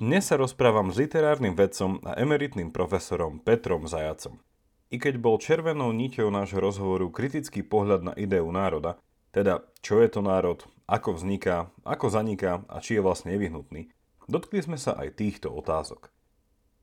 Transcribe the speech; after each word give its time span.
Dnes 0.00 0.32
sa 0.32 0.40
rozprávam 0.40 0.88
s 0.88 0.96
literárnym 0.96 1.52
vedcom 1.52 2.00
a 2.08 2.16
emeritným 2.16 2.72
profesorom 2.72 3.36
Petrom 3.36 3.84
Zajacom. 3.84 4.40
I 4.88 4.96
keď 4.96 5.20
bol 5.20 5.36
červenou 5.36 5.92
niťou 5.92 6.32
nášho 6.32 6.56
rozhovoru 6.56 7.12
kritický 7.12 7.60
pohľad 7.60 8.08
na 8.08 8.12
ideu 8.16 8.48
národa, 8.48 8.96
teda 9.28 9.60
čo 9.84 10.00
je 10.00 10.08
to 10.08 10.24
národ, 10.24 10.64
ako 10.88 11.20
vzniká, 11.20 11.68
ako 11.84 12.08
zaniká 12.08 12.64
a 12.72 12.80
či 12.80 12.96
je 12.96 13.04
vlastne 13.04 13.36
nevyhnutný, 13.36 13.92
dotkli 14.24 14.64
sme 14.64 14.80
sa 14.80 14.96
aj 14.96 15.20
týchto 15.20 15.52
otázok. 15.52 16.08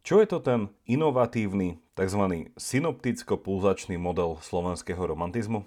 Čo 0.06 0.22
je 0.22 0.28
to 0.30 0.38
ten 0.38 0.70
inovatívny, 0.86 1.82
tzv. 1.98 2.22
synopticko-pulzačný 2.54 3.98
model 3.98 4.38
slovenského 4.46 5.02
romantizmu? 5.02 5.66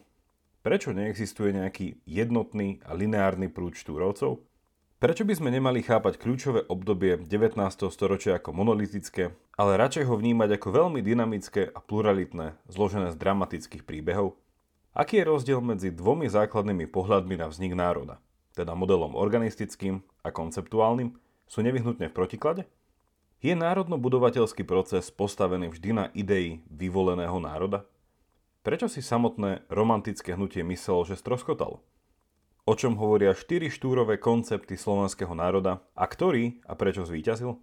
Prečo 0.62 0.94
neexistuje 0.94 1.50
nejaký 1.58 1.98
jednotný 2.06 2.78
a 2.86 2.94
lineárny 2.94 3.50
prúd 3.50 3.74
štúrovcov? 3.74 4.38
Prečo 5.00 5.24
by 5.24 5.32
sme 5.32 5.48
nemali 5.48 5.80
chápať 5.80 6.20
kľúčové 6.20 6.68
obdobie 6.68 7.16
19. 7.24 7.56
storočia 7.88 8.36
ako 8.36 8.52
monolitické, 8.52 9.32
ale 9.56 9.80
radšej 9.80 10.04
ho 10.04 10.12
vnímať 10.12 10.60
ako 10.60 10.68
veľmi 10.76 11.00
dynamické 11.00 11.72
a 11.72 11.80
pluralitné, 11.80 12.60
zložené 12.68 13.08
z 13.08 13.16
dramatických 13.16 13.88
príbehov? 13.88 14.36
Aký 14.92 15.24
je 15.24 15.32
rozdiel 15.32 15.64
medzi 15.64 15.88
dvomi 15.88 16.28
základnými 16.28 16.84
pohľadmi 16.84 17.32
na 17.40 17.48
vznik 17.48 17.72
národa, 17.72 18.20
teda 18.52 18.76
modelom 18.76 19.16
organistickým 19.16 20.04
a 20.20 20.28
konceptuálnym, 20.28 21.16
sú 21.48 21.64
nevyhnutne 21.64 22.12
v 22.12 22.16
protiklade? 22.20 22.62
Je 23.40 23.56
národno-budovateľský 23.56 24.68
proces 24.68 25.08
postavený 25.08 25.72
vždy 25.72 25.90
na 25.96 26.04
idei 26.12 26.60
vyvoleného 26.68 27.40
národa? 27.40 27.88
Prečo 28.60 28.84
si 28.84 29.00
samotné 29.00 29.64
romantické 29.72 30.36
hnutie 30.36 30.60
myslelo, 30.60 31.08
že 31.08 31.16
stroskotalo? 31.16 31.80
O 32.70 32.78
čom 32.78 32.94
hovoria 32.94 33.34
štyri 33.34 33.66
štúrové 33.66 34.22
koncepty 34.22 34.78
slovenského 34.78 35.34
národa 35.34 35.82
a 35.98 36.06
ktorý 36.06 36.62
a 36.70 36.78
prečo 36.78 37.02
zvíťazil? 37.02 37.58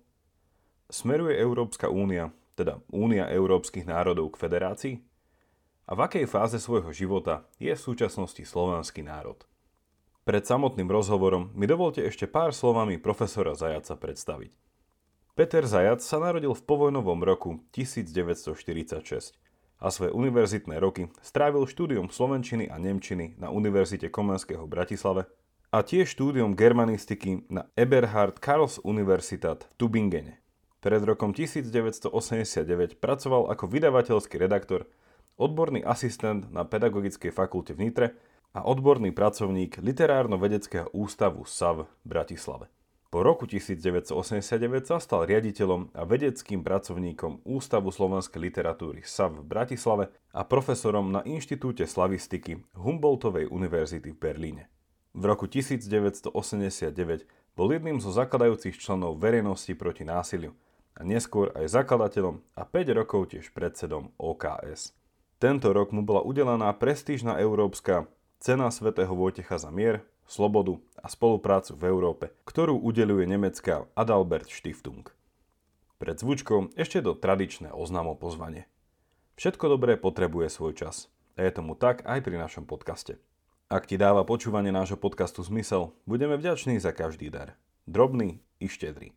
Smeruje 0.91 1.39
Európska 1.39 1.87
únia, 1.87 2.35
teda 2.59 2.83
Únia 2.91 3.31
európskych 3.31 3.87
národov 3.87 4.35
k 4.35 4.43
federácii? 4.43 4.95
A 5.87 5.95
v 5.95 6.03
akej 6.03 6.27
fáze 6.27 6.59
svojho 6.59 6.91
života 6.91 7.47
je 7.55 7.71
v 7.71 7.79
súčasnosti 7.79 8.43
slovenský 8.43 8.99
národ? 9.07 9.47
Pred 10.27 10.43
samotným 10.43 10.91
rozhovorom 10.91 11.55
mi 11.55 11.71
dovolte 11.71 12.03
ešte 12.03 12.27
pár 12.27 12.51
slovami 12.51 12.99
profesora 12.99 13.55
Zajaca 13.55 13.95
predstaviť. 13.95 14.51
Peter 15.39 15.63
Zajac 15.63 16.03
sa 16.03 16.19
narodil 16.19 16.51
v 16.51 16.65
povojnovom 16.67 17.23
roku 17.23 17.63
1946 17.71 19.39
a 19.77 19.93
svoje 19.93 20.13
univerzitné 20.13 20.81
roky 20.81 21.13
strávil 21.21 21.69
štúdium 21.69 22.09
slovenčiny 22.09 22.69
a 22.69 22.81
nemčiny 22.81 23.37
na 23.37 23.53
Univerzite 23.53 24.09
Komenského 24.09 24.65
v 24.65 24.73
Bratislave 24.73 25.21
a 25.69 25.83
tiež 25.83 26.09
štúdium 26.09 26.57
germanistiky 26.57 27.45
na 27.51 27.69
Eberhard 27.77 28.41
Karls 28.41 28.81
Universitat 28.81 29.67
v 29.67 29.73
Tubingene. 29.77 30.33
Pred 30.79 31.03
rokom 31.03 31.35
1989 31.35 33.01
pracoval 33.01 33.51
ako 33.51 33.65
vydavateľský 33.67 34.39
redaktor, 34.39 34.87
odborný 35.35 35.83
asistent 35.83 36.47
na 36.49 36.63
Pedagogickej 36.63 37.33
fakulte 37.33 37.75
v 37.75 37.89
Nitre 37.89 38.07
a 38.55 38.63
odborný 38.63 39.11
pracovník 39.11 39.83
Literárno-vedeckého 39.83 40.89
ústavu 40.95 41.43
SAV 41.45 41.85
v 41.85 42.05
Bratislave. 42.07 42.65
Po 43.07 43.23
roku 43.23 43.47
1989 43.47 44.83
sa 44.83 44.99
stal 44.99 45.23
riaditeľom 45.23 45.95
a 45.95 46.03
vedeckým 46.03 46.59
pracovníkom 46.59 47.47
Ústavu 47.47 47.87
slovenskej 47.87 48.51
literatúry 48.51 48.99
SAV 49.07 49.39
v 49.39 49.47
Bratislave 49.47 50.05
a 50.35 50.43
profesorom 50.43 51.15
na 51.15 51.23
Inštitúte 51.23 51.87
slavistiky 51.87 52.59
Humboldtovej 52.75 53.47
univerzity 53.47 54.11
v 54.11 54.19
Berlíne. 54.19 54.63
V 55.15 55.23
roku 55.23 55.47
1989 55.47 56.35
bol 57.55 57.67
jedným 57.71 58.03
zo 58.03 58.11
zakladajúcich 58.11 58.75
členov 58.75 59.23
verejnosti 59.23 59.71
proti 59.79 60.03
násiliu 60.03 60.51
a 60.99 61.07
neskôr 61.07 61.55
aj 61.55 61.79
zakladateľom 61.79 62.43
a 62.59 62.67
5 62.67 62.91
rokov 62.91 63.31
tiež 63.31 63.55
predsedom 63.55 64.11
OKS. 64.19 64.91
Tento 65.39 65.71
rok 65.71 65.95
mu 65.95 66.03
bola 66.03 66.27
udelená 66.27 66.75
prestížna 66.75 67.39
európska 67.39 68.11
cena 68.43 68.67
svätého 68.67 69.15
Vojtecha 69.15 69.55
za 69.55 69.71
mier 69.71 70.03
slobodu 70.27 70.77
a 70.99 71.07
spoluprácu 71.07 71.73
v 71.73 71.83
Európe, 71.87 72.25
ktorú 72.43 72.77
udeluje 72.77 73.25
nemecká 73.25 73.87
Adalbert 73.95 74.51
Stiftung. 74.51 75.07
Pred 75.97 76.21
zvučkou 76.21 76.77
ešte 76.77 77.01
do 77.01 77.17
tradičné 77.17 77.73
oznámo 77.73 78.13
pozvanie. 78.13 78.69
Všetko 79.39 79.79
dobré 79.79 79.97
potrebuje 79.97 80.53
svoj 80.53 80.77
čas. 80.77 81.09
A 81.37 81.45
je 81.45 81.53
tomu 81.53 81.77
tak 81.77 82.01
aj 82.05 82.25
pri 82.25 82.37
našom 82.37 82.65
podcaste. 82.65 83.17
Ak 83.69 83.85
ti 83.85 83.97
dáva 83.97 84.25
počúvanie 84.25 84.73
nášho 84.73 84.97
podcastu 84.97 85.45
zmysel, 85.45 85.93
budeme 86.09 86.37
vďační 86.37 86.81
za 86.81 86.93
každý 86.93 87.29
dar. 87.29 87.53
Drobný 87.85 88.41
i 88.57 88.67
štedrý. 88.69 89.13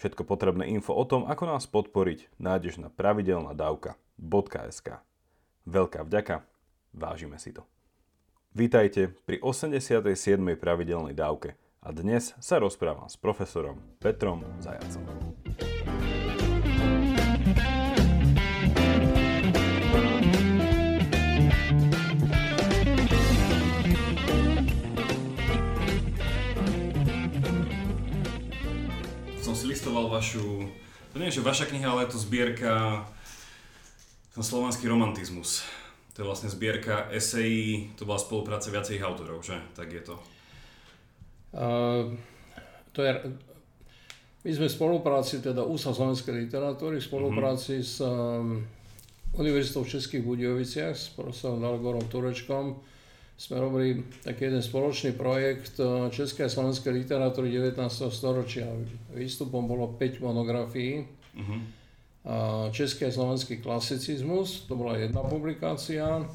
Všetko 0.00 0.24
potrebné 0.24 0.64
info 0.72 0.96
o 0.96 1.04
tom, 1.04 1.28
ako 1.28 1.44
nás 1.44 1.68
podporiť, 1.68 2.32
nájdeš 2.40 2.80
na 2.80 2.88
pravidelnadavka.sk. 2.88 4.88
Veľká 5.68 6.08
vďaka, 6.08 6.40
vážime 6.96 7.36
si 7.36 7.52
to. 7.52 7.68
Vítajte 8.50 9.14
pri 9.30 9.38
87. 9.38 10.10
pravidelnej 10.58 11.14
dávke 11.14 11.54
a 11.86 11.94
dnes 11.94 12.34
sa 12.42 12.58
rozprávam 12.58 13.06
s 13.06 13.14
profesorom 13.14 13.78
Petrom 14.02 14.42
Zajacom. 14.58 15.06
Som 29.38 29.54
si 29.54 29.70
listoval 29.70 30.10
vašu, 30.10 30.66
to 31.14 31.22
nie 31.22 31.30
je, 31.30 31.38
vaša 31.38 31.70
kniha, 31.70 31.94
ale 31.94 32.10
je 32.10 32.18
to 32.18 32.18
zbierka 32.18 33.06
Slovenský 34.34 34.90
romantizmus 34.90 35.62
to 36.20 36.28
je 36.28 36.32
vlastne 36.36 36.52
zbierka 36.52 37.08
esejí, 37.16 37.96
to 37.96 38.04
bola 38.04 38.20
spolupráca 38.20 38.68
viacerých 38.68 39.08
autorov, 39.08 39.40
že? 39.40 39.56
Tak 39.72 39.88
je 39.88 40.02
to. 40.04 40.14
Uh, 41.56 42.12
to 42.92 43.00
je, 43.00 43.12
my 44.44 44.50
sme 44.52 44.68
v 44.68 44.76
spolupráci, 44.76 45.40
teda 45.40 45.64
Ústav 45.64 45.96
slovenskej 45.96 46.44
literatúry, 46.44 47.00
v 47.00 47.08
spolupráci 47.08 47.80
uh-huh. 47.80 47.88
s 47.88 48.04
um, 48.04 48.60
Univerzitou 49.40 49.80
v 49.80 49.96
Českých 49.96 50.20
Budejoviciach, 50.20 50.92
s 50.92 51.08
profesorom 51.16 51.64
Dalgorom 51.64 52.04
Turečkom, 52.12 52.76
sme 53.40 53.56
robili 53.56 54.04
taký 54.20 54.52
jeden 54.52 54.60
spoločný 54.60 55.16
projekt 55.16 55.80
uh, 55.80 56.12
Českej 56.12 56.44
a 56.44 56.52
slovenskej 56.52 57.00
literatúry 57.00 57.48
19. 57.48 57.80
storočia. 58.12 58.68
Výstupom 59.16 59.64
bolo 59.64 59.96
5 59.96 60.20
monografií. 60.20 61.00
Uh-huh 61.32 61.79
Český 62.70 63.04
a 63.04 63.12
slovenský 63.12 63.64
klasicizmus, 63.64 64.68
to 64.68 64.76
bola 64.76 65.00
jedna 65.00 65.24
publikácia. 65.24 66.28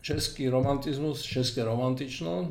Český 0.00 0.48
romantizmus, 0.48 1.22
České 1.22 1.64
romantično, 1.64 2.50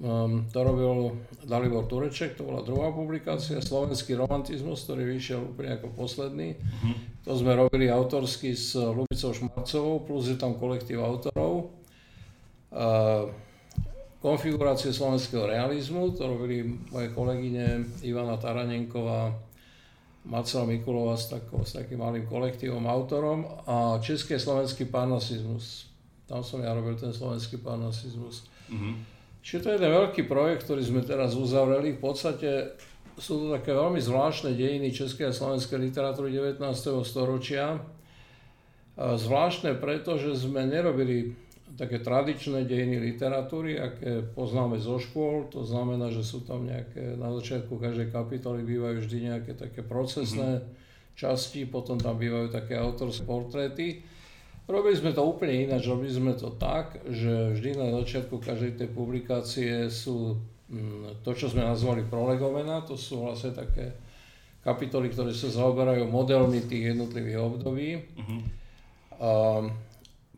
um, 0.00 0.46
to 0.52 0.58
robil 0.64 1.18
Dalibor 1.44 1.84
Tureček, 1.84 2.38
to 2.38 2.48
bola 2.48 2.62
druhá 2.62 2.94
publikácia. 2.94 3.60
Slovenský 3.60 4.14
romantizmus, 4.14 4.86
ktorý 4.86 5.04
vyšiel 5.04 5.52
úplne 5.52 5.76
ako 5.76 5.92
posledný. 5.98 6.54
Uh-huh. 6.56 6.94
To 7.28 7.36
sme 7.36 7.58
robili 7.58 7.90
autorsky 7.90 8.56
s 8.56 8.72
Lubicou 8.78 9.34
Šmarcovou, 9.34 10.06
plus 10.06 10.32
je 10.32 10.38
tam 10.38 10.54
kolektív 10.56 11.04
autorov. 11.04 11.74
Konfigurácie 14.24 14.96
slovenského 14.96 15.44
realizmu, 15.44 16.16
to 16.16 16.24
robili 16.24 16.64
moje 16.88 17.12
kolegyne 17.12 17.84
Ivana 18.00 18.40
Taranenková, 18.40 19.36
Marcela 20.28 20.68
Mikulova 20.68 21.16
s, 21.16 21.32
takou, 21.32 21.64
s 21.64 21.72
takým 21.72 22.04
malým 22.04 22.28
kolektívom 22.28 22.84
autorom 22.84 23.48
a 23.64 23.96
český 24.04 24.36
slovenský 24.36 24.84
parnasizmus. 24.84 25.88
Tam 26.28 26.44
som 26.44 26.60
ja 26.60 26.76
robil 26.76 26.92
ten 27.00 27.08
slovenský 27.08 27.64
parnasizmus. 27.64 28.44
Mm-hmm. 28.68 28.94
Čiže 29.40 29.60
to 29.64 29.66
je 29.72 29.76
jeden 29.80 29.92
veľký 29.96 30.22
projekt, 30.28 30.68
ktorý 30.68 30.84
sme 30.84 31.00
teraz 31.00 31.32
uzavreli. 31.32 31.96
V 31.96 32.04
podstate 32.04 32.76
sú 33.16 33.40
to 33.40 33.46
také 33.56 33.72
veľmi 33.72 33.96
zvláštne 33.96 34.52
dejiny 34.52 34.92
českej 34.92 35.32
a 35.32 35.32
slovenskej 35.32 35.80
literatúry 35.80 36.28
19. 36.36 36.60
storočia. 37.08 37.80
Zvláštne 39.00 39.80
preto, 39.80 40.20
že 40.20 40.36
sme 40.36 40.68
nerobili 40.68 41.32
také 41.76 42.00
tradičné 42.00 42.64
dejiny 42.64 43.02
literatúry, 43.02 43.76
aké 43.76 44.24
poznáme 44.32 44.80
zo 44.80 44.96
škôl, 44.96 45.50
to 45.52 45.66
znamená, 45.66 46.08
že 46.08 46.24
sú 46.24 46.46
tam 46.46 46.64
nejaké, 46.64 47.18
na 47.18 47.28
začiatku 47.34 47.76
každej 47.76 48.14
kapitoly 48.14 48.64
bývajú 48.64 49.04
vždy 49.04 49.18
nejaké 49.28 49.52
také 49.58 49.84
procesné 49.84 50.62
mm-hmm. 50.62 50.74
časti, 51.18 51.68
potom 51.68 52.00
tam 52.00 52.16
bývajú 52.16 52.48
také 52.48 52.78
autorské 52.78 53.28
portréty. 53.28 54.00
Robili 54.68 54.96
sme 54.96 55.16
to 55.16 55.24
úplne 55.24 55.68
ináč, 55.68 55.88
robili 55.88 56.12
sme 56.12 56.36
to 56.36 56.52
tak, 56.56 57.00
že 57.08 57.56
vždy 57.56 57.70
na 57.76 57.88
začiatku 58.00 58.36
každej 58.40 58.76
tej 58.76 58.88
publikácie 58.92 59.88
sú 59.88 60.36
mm, 60.68 61.24
to, 61.24 61.30
čo 61.32 61.48
sme 61.48 61.64
nazvali 61.64 62.04
prolegomena, 62.04 62.84
to 62.84 62.96
sú 62.96 63.24
vlastne 63.24 63.56
také 63.56 63.96
kapitoly, 64.60 65.08
ktoré 65.08 65.32
sa 65.32 65.48
zaoberajú 65.48 66.04
modelmi 66.08 66.60
tých 66.64 66.92
jednotlivých 66.92 67.38
období. 67.40 67.88
Mm-hmm. 67.96 68.40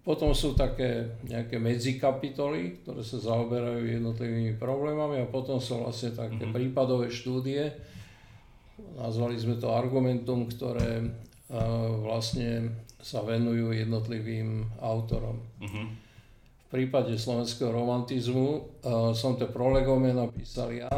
Potom 0.00 0.32
sú 0.32 0.56
také 0.56 1.20
nejaké 1.28 1.60
medzikapitoly, 1.60 2.80
ktoré 2.80 3.04
sa 3.04 3.20
zaoberajú 3.20 3.84
jednotlivými 3.84 4.56
problémami 4.56 5.20
a 5.20 5.28
potom 5.28 5.60
sú 5.60 5.84
vlastne 5.84 6.16
také 6.16 6.48
mm-hmm. 6.48 6.56
prípadové 6.56 7.12
štúdie. 7.12 7.68
Nazvali 8.96 9.36
sme 9.36 9.60
to 9.60 9.76
argumentum, 9.76 10.48
ktoré 10.48 11.04
uh, 11.04 11.08
vlastne 12.00 12.72
sa 12.96 13.20
venujú 13.20 13.76
jednotlivým 13.76 14.80
autorom. 14.80 15.44
Mm-hmm. 15.60 15.86
V 16.64 16.66
prípade 16.72 17.12
slovenského 17.20 17.68
romantizmu 17.68 18.48
uh, 18.56 18.62
som 19.12 19.36
to 19.36 19.52
prolegome 19.52 20.16
napísal 20.16 20.72
ja, 20.72 20.88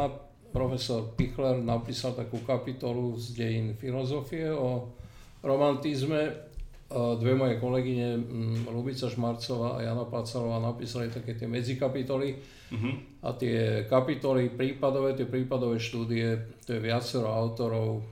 profesor 0.55 1.11
Pichler 1.17 1.59
napísal 1.59 2.15
takú 2.15 2.39
kapitolu 2.45 3.19
z 3.19 3.35
dejín 3.35 3.67
filozofie 3.75 4.47
o 4.53 4.95
romantizme 5.43 6.52
dve 6.93 7.33
moje 7.33 7.57
kolegyne, 7.57 8.21
Lubica 8.69 9.09
Šmarcová 9.09 9.81
a 9.81 9.83
Jana 9.83 10.05
Pacalová, 10.05 10.61
napísali 10.61 11.09
také 11.09 11.33
tie 11.33 11.49
medzikapitoly 11.49 12.37
uh-huh. 12.69 12.93
a 13.25 13.33
tie 13.33 13.85
kapitoly 13.89 14.53
prípadové, 14.53 15.17
tie 15.17 15.25
prípadové 15.25 15.81
štúdie, 15.81 16.37
to 16.63 16.77
je 16.77 16.79
viacero 16.79 17.33
autorov, 17.33 18.05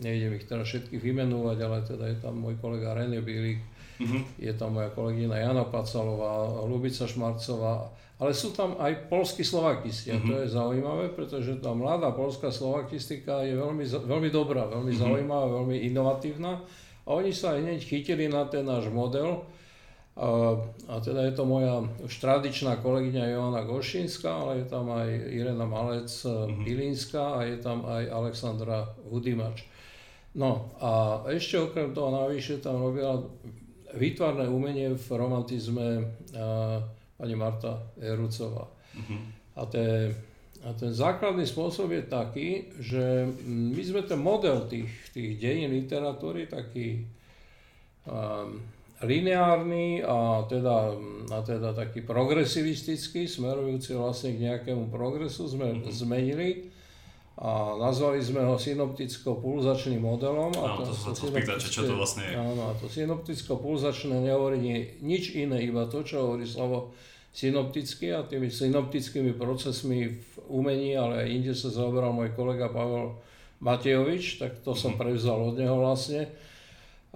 nejdem 0.00 0.40
ich 0.40 0.48
teraz 0.48 0.68
všetkých 0.72 1.00
vymenúvať, 1.00 1.58
ale 1.60 1.78
teda 1.84 2.04
je 2.08 2.18
tam 2.20 2.40
môj 2.40 2.56
kolega 2.56 2.96
René 2.96 3.20
Bílik, 3.20 3.60
uh-huh. 4.00 4.22
je 4.40 4.52
tam 4.56 4.80
moja 4.80 4.88
kolegyňa 4.96 5.36
Jana 5.36 5.64
Pacalová, 5.68 6.64
Lubica 6.64 7.04
Šmarcová, 7.04 7.92
ale 8.16 8.32
sú 8.32 8.56
tam 8.56 8.80
aj 8.80 9.12
polskí 9.12 9.44
slovakisti 9.44 10.08
a 10.08 10.16
uh-huh. 10.16 10.24
to 10.24 10.34
je 10.40 10.46
zaujímavé, 10.56 11.12
pretože 11.12 11.60
tá 11.60 11.76
mladá 11.76 12.16
polská 12.16 12.48
slovakistika 12.48 13.44
je 13.44 13.60
veľmi, 13.60 13.84
veľmi 13.84 14.28
dobrá, 14.32 14.64
veľmi 14.72 14.88
uh-huh. 14.96 15.04
zaujímavá, 15.04 15.46
veľmi 15.60 15.76
inovatívna 15.92 16.64
a 17.06 17.08
oni 17.14 17.30
sa 17.30 17.54
hneď 17.54 17.86
chytili 17.86 18.26
na 18.26 18.50
ten 18.50 18.66
náš 18.66 18.90
model. 18.90 19.46
A, 20.16 20.56
a 20.88 20.94
teda 21.04 21.28
je 21.28 21.36
to 21.36 21.44
moja 21.44 21.84
už 22.00 22.12
tradičná 22.18 22.80
kolegyňa 22.80 23.36
Joana 23.36 23.62
Gošinská, 23.68 24.32
ale 24.32 24.64
je 24.64 24.66
tam 24.66 24.88
aj 24.88 25.08
Irena 25.28 25.68
Malec 25.68 26.08
mm-hmm. 26.08 27.20
a 27.20 27.38
je 27.44 27.56
tam 27.60 27.84
aj 27.84 28.02
Alexandra 28.10 28.90
Hudimač. 29.12 29.68
No 30.34 30.72
a 30.80 31.20
ešte 31.28 31.60
okrem 31.60 31.92
toho 31.92 32.12
navyše 32.12 32.64
tam 32.64 32.80
robila 32.80 33.22
výtvarné 33.92 34.48
umenie 34.48 34.96
v 34.96 35.06
romantizme 35.14 35.86
a, 36.32 36.80
pani 37.20 37.36
Marta 37.36 37.84
Jerucová. 38.00 38.72
Mm-hmm. 38.96 39.20
A 39.56 39.60
to 39.68 39.76
je 39.76 40.00
a 40.66 40.74
ten 40.74 40.90
základný 40.90 41.46
spôsob 41.46 41.94
je 41.94 42.02
taký, 42.02 42.48
že 42.82 43.30
my 43.46 43.82
sme 43.86 44.02
ten 44.02 44.18
model 44.18 44.66
tých, 44.66 44.90
tých 45.14 45.38
dejín 45.38 45.70
literatúry 45.70 46.50
taký 46.50 47.06
um, 48.10 48.58
lineárny 49.06 50.02
a 50.02 50.42
teda, 50.50 50.90
a 51.30 51.38
teda 51.46 51.70
taký 51.70 52.02
progresivistický, 52.02 53.30
smerujúci 53.30 53.94
vlastne 53.94 54.34
k 54.34 54.50
nejakému 54.50 54.90
progresu 54.90 55.46
sme 55.46 55.70
mm-hmm. 55.70 55.92
zmenili 55.94 56.50
a 57.36 57.76
nazvali 57.78 58.18
sme 58.18 58.42
ho 58.42 58.56
synopticko-pulzačným 58.56 60.00
modelom. 60.00 60.50
A 60.56 60.80
to, 60.80 60.88
to, 60.88 61.12
to, 61.12 61.30
to 61.30 61.68
čo 61.68 61.84
to 61.84 61.94
vlastne 61.94 62.26
je. 62.26 62.34
Áno, 62.34 62.62
a 62.64 62.74
to 62.74 62.88
synopticko-pulzačné 62.88 64.18
nehovorí 64.18 64.58
nič 64.98 65.36
iné, 65.36 65.62
iba 65.62 65.86
to, 65.86 66.02
čo 66.02 66.26
hovorí 66.26 66.48
slovo 66.48 66.96
synopticky 67.36 68.16
a 68.16 68.24
tými 68.24 68.48
synoptickými 68.48 69.36
procesmi 69.36 70.08
v 70.08 70.35
umení, 70.48 70.96
ale 70.96 71.26
aj 71.26 71.28
inde 71.30 71.52
sa 71.52 71.68
zaoberal 71.70 72.14
môj 72.14 72.32
kolega 72.32 72.70
Pavel 72.70 73.18
Matejovič, 73.60 74.38
tak 74.40 74.60
to 74.60 74.76
som 74.76 74.94
mhm. 74.94 75.00
prevzal 75.00 75.38
od 75.40 75.54
neho 75.56 75.76
vlastne. 75.76 76.28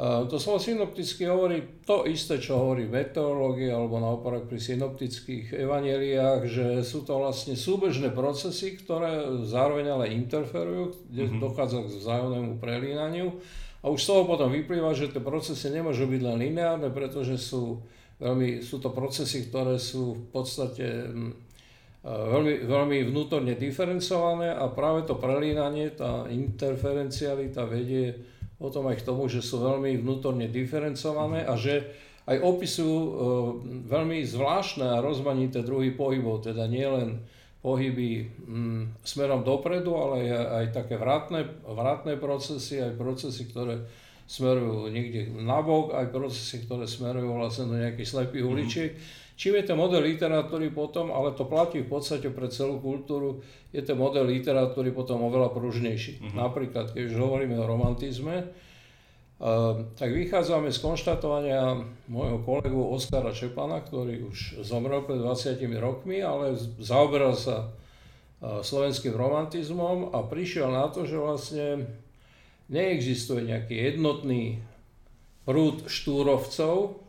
To 0.00 0.40
slovo 0.40 0.56
synopticky 0.56 1.28
hovorí 1.28 1.84
to 1.84 2.08
isté, 2.08 2.40
čo 2.40 2.56
hovorí 2.56 2.88
meteorológia 2.88 3.76
alebo 3.76 4.00
naopak 4.00 4.48
pri 4.48 4.56
synoptických 4.56 5.52
evaneliách, 5.60 6.48
že 6.48 6.66
sú 6.80 7.04
to 7.04 7.20
vlastne 7.20 7.52
súbežné 7.52 8.08
procesy, 8.08 8.80
ktoré 8.80 9.44
zároveň 9.44 9.92
ale 9.92 10.16
interferujú, 10.16 11.04
kde 11.04 11.28
mm-hmm. 11.28 11.42
dochádza 11.44 11.84
k 11.84 12.00
vzájomnému 12.00 12.56
prelínaniu. 12.56 13.28
A 13.84 13.92
už 13.92 14.00
z 14.00 14.08
toho 14.08 14.24
potom 14.24 14.48
vyplýva, 14.48 14.96
že 14.96 15.12
tie 15.12 15.20
procesy 15.20 15.68
nemôžu 15.68 16.08
byť 16.08 16.20
len 16.24 16.48
lineárne, 16.48 16.88
pretože 16.88 17.36
sú 17.36 17.84
veľmi, 18.24 18.64
sú 18.64 18.80
to 18.80 18.88
procesy, 18.96 19.52
ktoré 19.52 19.76
sú 19.76 20.16
v 20.16 20.26
podstate 20.32 21.12
mm, 21.12 21.32
veľmi, 22.04 22.64
veľmi 22.64 22.98
vnútorne 23.12 23.52
diferencované 23.60 24.56
a 24.56 24.72
práve 24.72 25.04
to 25.04 25.20
prelínanie, 25.20 25.92
tá 25.92 26.24
interferencialita 26.32 27.68
vedie 27.68 28.16
potom 28.60 28.88
aj 28.92 29.00
k 29.00 29.06
tomu, 29.08 29.24
že 29.28 29.40
sú 29.40 29.60
veľmi 29.60 30.00
vnútorne 30.00 30.48
diferencované 30.48 31.48
a 31.48 31.56
že 31.56 31.80
aj 32.28 32.36
opisujú 32.44 32.96
e, 33.00 33.10
veľmi 33.88 34.20
zvláštne 34.24 34.84
a 34.84 35.02
rozmanité 35.02 35.64
druhy 35.64 35.96
pohybov, 35.96 36.44
teda 36.44 36.68
nielen 36.68 37.24
pohyby 37.64 38.28
mm, 38.28 39.04
smerom 39.04 39.44
dopredu, 39.44 39.96
ale 39.96 40.28
aj, 40.28 40.44
aj 40.44 40.66
také 40.76 40.94
vratné, 41.00 41.40
vratné 41.64 42.16
procesy, 42.20 42.80
aj 42.84 43.00
procesy, 43.00 43.48
ktoré 43.48 43.84
smerujú 44.28 44.92
niekde 44.92 45.32
nabok, 45.40 45.96
aj 45.96 46.12
procesy, 46.12 46.64
ktoré 46.64 46.84
smerujú 46.84 47.34
vlastne 47.34 47.66
do 47.68 47.76
nejakých 47.80 48.08
slepých 48.08 48.44
mm-hmm. 48.44 48.56
Čím 49.40 49.56
je 49.56 49.72
ten 49.72 49.78
model 49.80 50.04
literatúry 50.04 50.68
potom, 50.68 51.08
ale 51.08 51.32
to 51.32 51.48
platí 51.48 51.80
v 51.80 51.88
podstate 51.88 52.28
pre 52.28 52.52
celú 52.52 52.76
kultúru, 52.76 53.40
je 53.72 53.80
ten 53.80 53.96
model 53.96 54.28
literatúry 54.28 54.92
potom 54.92 55.24
oveľa 55.24 55.56
pružnejší. 55.56 56.20
Mm-hmm. 56.20 56.36
Napríklad, 56.36 56.92
keď 56.92 57.08
už 57.08 57.16
hovoríme 57.16 57.56
o 57.56 57.64
romantizme, 57.64 58.52
Uh, 59.40 59.88
tak 59.96 60.12
vychádzame 60.12 60.68
z 60.68 60.84
konštatovania 60.84 61.80
môjho 62.12 62.44
kolegu 62.44 62.92
Oskara 62.92 63.32
Čepana, 63.32 63.80
ktorý 63.80 64.28
už 64.28 64.60
zomrel 64.60 65.00
pred 65.00 65.16
20 65.16 65.64
rokmi, 65.80 66.20
ale 66.20 66.60
zaoberal 66.76 67.32
sa 67.32 67.72
uh, 67.72 68.60
slovenským 68.60 69.16
romantizmom 69.16 70.12
a 70.12 70.28
prišiel 70.28 70.68
na 70.68 70.92
to, 70.92 71.08
že 71.08 71.16
vlastne 71.16 71.88
neexistuje 72.68 73.48
nejaký 73.48 73.80
jednotný 73.80 74.60
prúd 75.48 75.88
štúrovcov, 75.88 77.00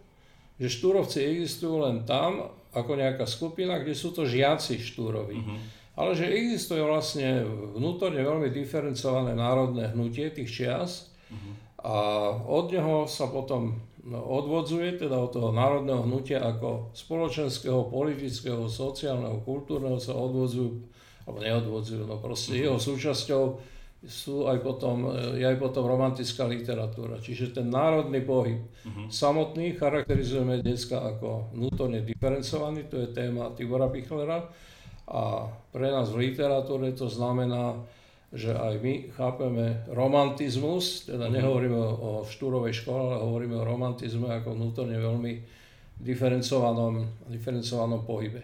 že 0.61 0.69
štúrovci 0.69 1.25
existujú 1.25 1.81
len 1.81 2.05
tam, 2.05 2.53
ako 2.71 2.93
nejaká 2.93 3.25
skupina, 3.25 3.81
kde 3.81 3.97
sú 3.97 4.13
to 4.13 4.29
žiaci 4.29 4.77
štúroví. 4.77 5.41
Uh-huh. 5.41 5.57
Ale 5.97 6.13
že 6.13 6.29
existuje 6.29 6.79
vlastne 6.79 7.43
vnútorne 7.75 8.21
veľmi 8.21 8.53
diferencované 8.53 9.33
národné 9.33 9.89
hnutie 9.91 10.29
tých 10.29 10.49
čias 10.53 11.11
uh-huh. 11.33 11.53
a 11.81 11.95
od 12.45 12.69
neho 12.69 13.09
sa 13.09 13.27
potom 13.27 13.81
odvodzuje, 14.07 15.01
teda 15.01 15.17
od 15.17 15.33
toho 15.33 15.49
národného 15.49 16.05
hnutia 16.05 16.41
ako 16.41 16.93
spoločenského, 16.93 17.89
politického, 17.89 18.65
sociálneho, 18.69 19.41
kultúrneho 19.45 19.97
sa 19.97 20.13
odvodzujú, 20.13 20.77
alebo 21.25 21.37
neodvodzujú, 21.41 22.05
no 22.05 22.21
proste 22.21 22.53
uh-huh. 22.53 22.63
jeho 22.69 22.77
súčasťou 22.77 23.43
sú 24.01 24.49
aj 24.49 24.65
potom, 24.65 25.13
je 25.37 25.45
aj 25.45 25.61
potom 25.61 25.85
romantická 25.85 26.49
literatúra. 26.49 27.21
Čiže 27.21 27.53
ten 27.53 27.69
národný 27.69 28.25
pohyb 28.25 28.57
uh-huh. 28.57 29.13
samotný 29.13 29.77
charakterizujeme 29.77 30.57
dneska 30.65 30.97
ako 30.97 31.53
vnútorne 31.53 32.01
diferencovaný, 32.01 32.89
to 32.89 32.97
je 32.97 33.13
téma 33.13 33.53
Tibora 33.53 33.93
Pichlera. 33.93 34.49
A 35.05 35.45
pre 35.69 35.93
nás 35.93 36.09
v 36.09 36.33
literatúre 36.33 36.97
to 36.97 37.05
znamená, 37.05 37.77
že 38.33 38.55
aj 38.55 38.79
my 38.81 38.93
chápeme 39.13 39.85
romantizmus, 39.93 41.05
teda 41.05 41.29
uh-huh. 41.29 41.37
nehovoríme 41.37 41.77
o, 41.77 41.91
o 41.93 42.11
štúrovej 42.25 42.73
škole, 42.81 42.97
ale 43.05 43.21
hovoríme 43.21 43.53
o 43.53 43.67
romantizme 43.69 44.33
ako 44.33 44.57
vnútorne 44.57 44.97
veľmi 44.97 45.33
diferencovanom, 46.01 47.05
diferencovanom 47.29 48.01
pohybe. 48.01 48.41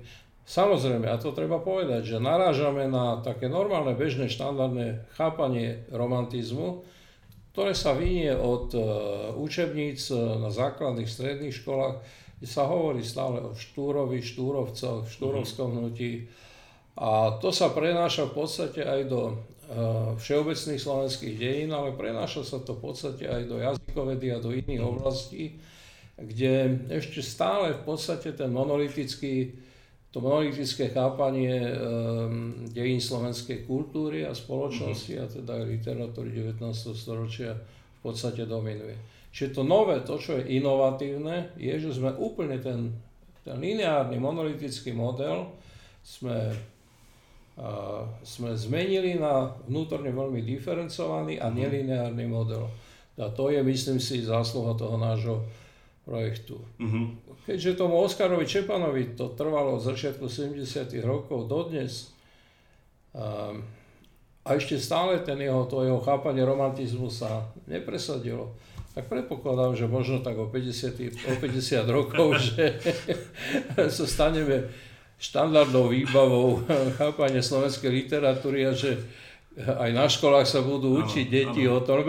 Samozrejme, 0.48 1.12
a 1.12 1.20
to 1.20 1.36
treba 1.36 1.60
povedať, 1.60 2.16
že 2.16 2.24
narážame 2.24 2.88
na 2.88 3.20
také 3.20 3.52
normálne, 3.52 3.92
bežné, 4.00 4.32
štandardné 4.32 5.12
chápanie 5.20 5.84
romantizmu, 5.92 6.88
ktoré 7.52 7.76
sa 7.76 7.92
vynie 7.92 8.32
od 8.32 8.72
e, 8.72 8.80
učebníc 9.36 10.08
e, 10.08 10.16
na 10.16 10.48
základných 10.48 11.10
stredných 11.10 11.52
školách, 11.52 12.00
kde 12.40 12.48
sa 12.48 12.64
hovorí 12.64 13.04
stále 13.04 13.44
o 13.44 13.60
štúrovi, 13.60 14.24
štúrovcoch, 14.24 15.12
štúrovskom 15.12 15.84
hnutí. 15.84 16.32
A 16.96 17.36
to 17.44 17.52
sa 17.52 17.68
prenáša 17.76 18.32
v 18.32 18.40
podstate 18.40 18.88
aj 18.88 19.02
do 19.12 19.22
e, 19.28 19.34
všeobecných 20.16 20.80
slovenských 20.80 21.36
dejín, 21.36 21.76
ale 21.76 21.92
prenáša 21.92 22.48
sa 22.48 22.64
to 22.64 22.80
v 22.80 22.88
podstate 22.88 23.28
aj 23.28 23.52
do 23.52 23.60
jazykovedy 23.60 24.32
a 24.32 24.40
do 24.40 24.56
iných 24.56 24.80
oblastí, 24.80 25.60
kde 26.16 26.88
ešte 26.88 27.20
stále 27.20 27.76
v 27.76 27.84
podstate 27.84 28.32
ten 28.32 28.48
monolitický 28.48 29.67
to 30.12 30.24
monolitické 30.24 30.88
chápanie 30.90 31.52
um, 31.68 32.64
dejín 32.72 33.04
slovenskej 33.04 33.68
kultúry 33.68 34.24
a 34.24 34.32
spoločnosti 34.32 35.14
mm-hmm. 35.14 35.28
a 35.28 35.34
teda 35.36 35.52
aj 35.60 35.66
literatúry 35.68 36.30
19. 36.32 36.64
storočia 36.96 37.52
v 37.54 38.00
podstate 38.00 38.48
dominuje. 38.48 38.96
Čiže 39.36 39.62
to 39.62 39.62
nové, 39.68 40.00
to 40.02 40.16
čo 40.16 40.40
je 40.40 40.58
inovatívne, 40.58 41.54
je, 41.60 41.76
že 41.76 41.92
sme 42.00 42.16
úplne 42.16 42.58
ten, 42.58 42.96
ten 43.44 43.60
lineárny 43.60 44.16
monolitický 44.18 44.96
model 44.96 45.52
sme, 46.02 46.56
uh, 47.60 48.08
sme 48.24 48.56
zmenili 48.56 49.20
na 49.20 49.52
vnútorne 49.68 50.10
veľmi 50.10 50.40
diferencovaný 50.42 51.38
a 51.44 51.52
mhm. 51.52 51.56
nelineárny 51.56 52.26
model. 52.26 52.66
A 53.18 53.34
to 53.34 53.50
je, 53.50 53.60
myslím 53.60 54.00
si, 54.00 54.24
zásluha 54.24 54.78
toho 54.78 54.96
nášho 54.96 55.44
projektu. 56.08 56.64
Uh-huh. 56.80 57.12
Keďže 57.44 57.84
tomu 57.84 58.00
Oskarovi 58.00 58.48
Čepanovi 58.48 59.20
to 59.20 59.36
trvalo 59.36 59.76
od 59.76 59.84
začiatku 59.84 60.32
70. 60.32 60.64
rokov 61.04 61.52
dodnes, 61.52 62.16
a, 63.12 63.52
a 64.48 64.50
ešte 64.56 64.80
stále 64.80 65.20
ten 65.20 65.36
jeho, 65.44 65.68
to 65.68 65.84
jeho 65.84 66.00
chápanie 66.00 66.48
romantizmu 66.48 67.12
sa 67.12 67.52
nepresadilo, 67.68 68.56
tak 68.96 69.12
predpokladám, 69.12 69.76
že 69.76 69.86
možno 69.86 70.24
tak 70.24 70.40
o 70.40 70.48
50, 70.48 71.28
o 71.28 71.34
50 71.44 71.84
rokov, 71.92 72.28
že 72.56 72.80
sa 73.96 74.06
staneme 74.08 74.72
štandardnou 75.20 75.92
výbavou 75.92 76.64
chápania 76.96 77.44
slovenskej 77.44 77.90
literatúry 77.90 78.64
a 78.64 78.72
že 78.72 79.02
aj 79.58 79.90
na 79.90 80.06
školách 80.06 80.46
sa 80.46 80.62
budú 80.62 81.02
učiť 81.02 81.26
deti 81.26 81.66
ano. 81.66 81.78
o 81.78 81.86
tom. 81.86 82.06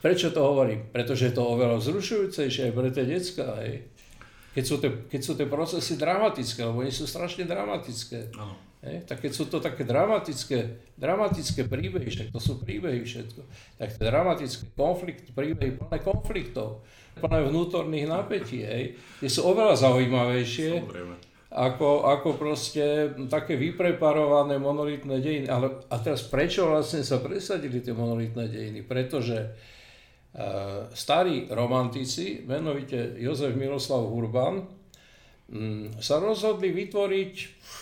Prečo 0.00 0.32
to 0.32 0.40
hovorím? 0.40 0.88
Pretože 0.88 1.28
je 1.28 1.34
to 1.36 1.44
oveľa 1.44 1.76
vzrušujúcejšie 1.80 2.68
aj 2.68 2.72
pre 2.72 2.88
tie 2.88 3.04
detská. 3.04 3.46
Hej. 3.60 3.84
Keď, 4.56 4.64
sú 4.66 4.74
tie, 4.80 4.90
keď 5.06 5.20
sú 5.20 5.32
tie 5.36 5.46
procesy 5.46 5.94
dramatické, 6.00 6.60
lebo 6.64 6.82
nie 6.82 6.90
sú 6.90 7.04
strašne 7.04 7.44
dramatické. 7.44 8.32
Ano. 8.34 8.56
Hej. 8.80 9.04
Tak 9.04 9.20
keď 9.20 9.32
sú 9.36 9.44
to 9.52 9.60
také 9.60 9.84
dramatické, 9.84 10.58
dramatické 10.96 11.68
príbehy, 11.68 12.08
však 12.08 12.32
to 12.32 12.40
sú 12.40 12.56
príbehy 12.56 13.04
všetko, 13.04 13.44
tak 13.76 13.92
tie 13.92 14.04
dramatické 14.08 14.72
konflikty, 14.72 15.28
príbehy 15.36 15.76
plné 15.76 15.98
konfliktov, 16.00 16.80
plné 17.20 17.44
vnútorných 17.52 18.08
napätí, 18.08 18.64
hej, 18.64 18.96
tie 19.20 19.28
sú 19.28 19.44
oveľa 19.52 19.76
zaujímavejšie. 19.84 20.80
Samozrejme 20.80 21.30
ako, 21.50 22.06
ako 22.06 22.38
proste 22.38 23.10
také 23.26 23.58
vypreparované 23.58 24.62
monolitné 24.62 25.18
dejiny. 25.18 25.46
Ale, 25.50 25.82
a 25.90 25.98
teraz 25.98 26.22
prečo 26.22 26.70
vlastne 26.70 27.02
sa 27.02 27.18
presadili 27.18 27.82
tie 27.82 27.90
monolitné 27.90 28.46
dejiny? 28.46 28.86
Pretože 28.86 29.50
starí 30.94 31.50
romantici, 31.50 32.46
menovite 32.46 33.18
Jozef 33.18 33.50
Miroslav 33.58 34.06
Urban, 34.06 34.62
um, 34.62 35.90
sa 35.98 36.22
rozhodli 36.22 36.70
vytvoriť 36.70 37.34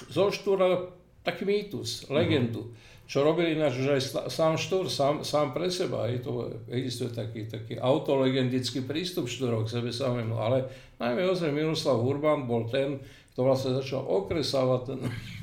zo 0.09 0.33
štúra 0.33 0.88
taký 1.21 1.45
mýtus, 1.45 2.09
legendu. 2.09 2.73
Mm-hmm. 2.73 2.87
Čo 3.09 3.25
robili 3.25 3.57
ináč 3.57 3.81
už 3.81 3.88
aj 3.88 4.02
sám 4.28 4.61
Štúr, 4.61 4.93
sám, 4.93 5.25
sám 5.25 5.57
pre 5.57 5.73
seba. 5.73 6.12
Je 6.12 6.21
to, 6.21 6.45
existuje 6.69 7.09
taký, 7.09 7.49
taký 7.49 7.81
autolegendický 7.81 8.85
prístup 8.85 9.33
Štúrov 9.33 9.64
k 9.64 9.81
sebe 9.81 9.88
samému. 9.88 10.37
Ale 10.37 10.69
najmä 11.00 11.25
Jozef 11.25 11.49
Miroslav 11.49 12.05
Urban 12.05 12.45
bol 12.45 12.69
ten, 12.69 13.00
to 13.33 13.49
vlastne 13.49 13.73
začal 13.81 14.05
okresávať 14.05 14.81
ten 14.93 15.00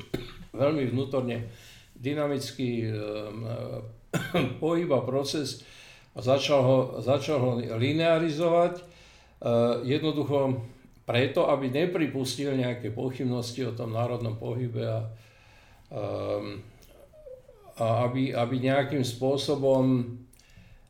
veľmi 0.62 0.94
vnútorne 0.94 1.50
dynamický 1.98 2.86
um, 2.94 3.50
pohyb 4.62 4.90
a 4.94 5.02
proces 5.02 5.66
a 6.16 6.20
začal 6.24 6.62
ho, 6.64 6.78
začal 7.04 7.38
ho 7.44 7.52
linearizovať. 7.60 8.80
Uh, 9.44 9.84
jednoducho 9.84 10.64
preto, 11.06 11.52
aby 11.52 11.70
nepripustil 11.70 12.58
nejaké 12.58 12.90
pochybnosti 12.90 13.62
o 13.68 13.76
tom 13.76 13.94
národnom 13.94 14.40
pohybe 14.40 14.82
a, 14.82 15.00
um, 15.94 16.64
a 17.78 18.10
aby, 18.10 18.34
aby 18.34 18.56
nejakým 18.64 19.06
spôsobom 19.06 20.18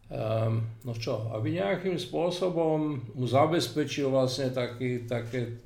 um, 0.07 0.53
no 0.85 0.93
čo, 0.95 1.33
aby 1.33 1.57
nejakým 1.57 1.97
spôsobom 1.97 3.01
mu 3.17 3.25
zabezpečil 3.25 4.13
vlastne 4.13 4.53
taký, 4.53 5.03
také 5.09 5.59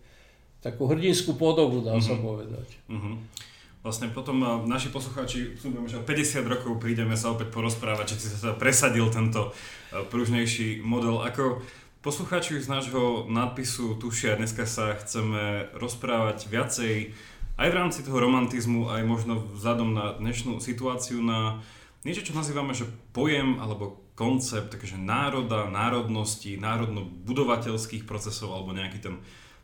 takú 0.59 0.91
hrdinskú 0.91 1.39
podobu, 1.39 1.79
dá 1.79 1.95
sa 1.99 2.15
mm-hmm. 2.15 2.23
povedať. 2.23 2.67
Mm-hmm. 2.91 3.15
Vlastne 3.79 4.11
potom 4.11 4.43
uh, 4.43 4.59
naši 4.67 4.91
poslucháči, 4.91 5.55
že 5.59 5.97
o 5.97 6.03
50 6.03 6.43
rokov 6.43 6.83
prídeme 6.83 7.15
sa 7.15 7.31
opäť 7.31 7.55
porozprávať, 7.55 8.19
či 8.19 8.27
sa 8.27 8.51
presadil 8.51 9.07
tento 9.07 9.49
uh, 9.49 10.03
pružnejší 10.11 10.83
model. 10.83 11.23
Ako 11.23 11.63
poslucháči 12.03 12.59
z 12.59 12.67
nášho 12.67 13.31
nadpisu 13.31 13.95
tušia, 13.95 14.35
dneska 14.35 14.67
sa 14.67 14.99
chceme 14.99 15.71
rozprávať 15.79 16.51
viacej 16.51 17.15
aj 17.59 17.67
v 17.71 17.77
rámci 17.79 18.03
toho 18.03 18.19
romantizmu, 18.19 18.91
aj 18.91 19.03
možno 19.07 19.47
vzhľadom 19.55 19.95
na 19.95 20.05
dnešnú 20.15 20.59
situáciu 20.59 21.23
na 21.23 21.63
niečo, 22.07 22.23
čo 22.23 22.35
nazývame, 22.35 22.71
že 22.71 22.87
pojem 23.11 23.59
alebo 23.59 23.99
koncept 24.15 24.75
takže 24.75 24.99
národa, 24.99 25.71
národnosti, 25.71 26.59
národno-budovateľských 26.59 28.03
procesov 28.03 28.51
alebo 28.51 28.75
nejaký 28.75 28.99
ten 28.99 29.15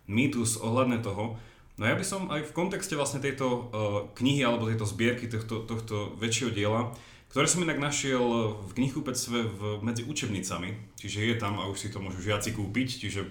mýtus 0.07 0.59
ohľadne 0.59 1.03
toho. 1.03 1.35
No 1.75 1.83
ja 1.83 1.95
by 1.95 2.05
som 2.07 2.31
aj 2.31 2.47
v 2.47 2.55
kontexte 2.55 2.95
vlastne 2.95 3.19
tejto 3.19 3.45
uh, 3.45 3.61
knihy 4.15 4.47
alebo 4.47 4.71
tejto 4.71 4.87
zbierky 4.87 5.27
tohto, 5.27 5.67
tohto 5.67 6.15
väčšieho 6.15 6.55
diela, 6.55 6.95
ktoré 7.35 7.51
som 7.51 7.67
inak 7.67 7.83
našiel 7.83 8.55
v 8.63 8.71
knihkupectve 8.79 9.37
v, 9.43 9.61
medzi 9.83 10.07
učebnicami, 10.07 10.95
čiže 10.95 11.19
je 11.19 11.35
tam 11.35 11.59
a 11.59 11.67
už 11.67 11.75
si 11.75 11.87
to 11.91 11.99
môžu 11.99 12.23
žiaci 12.23 12.55
kúpiť, 12.55 13.03
čiže 13.03 13.27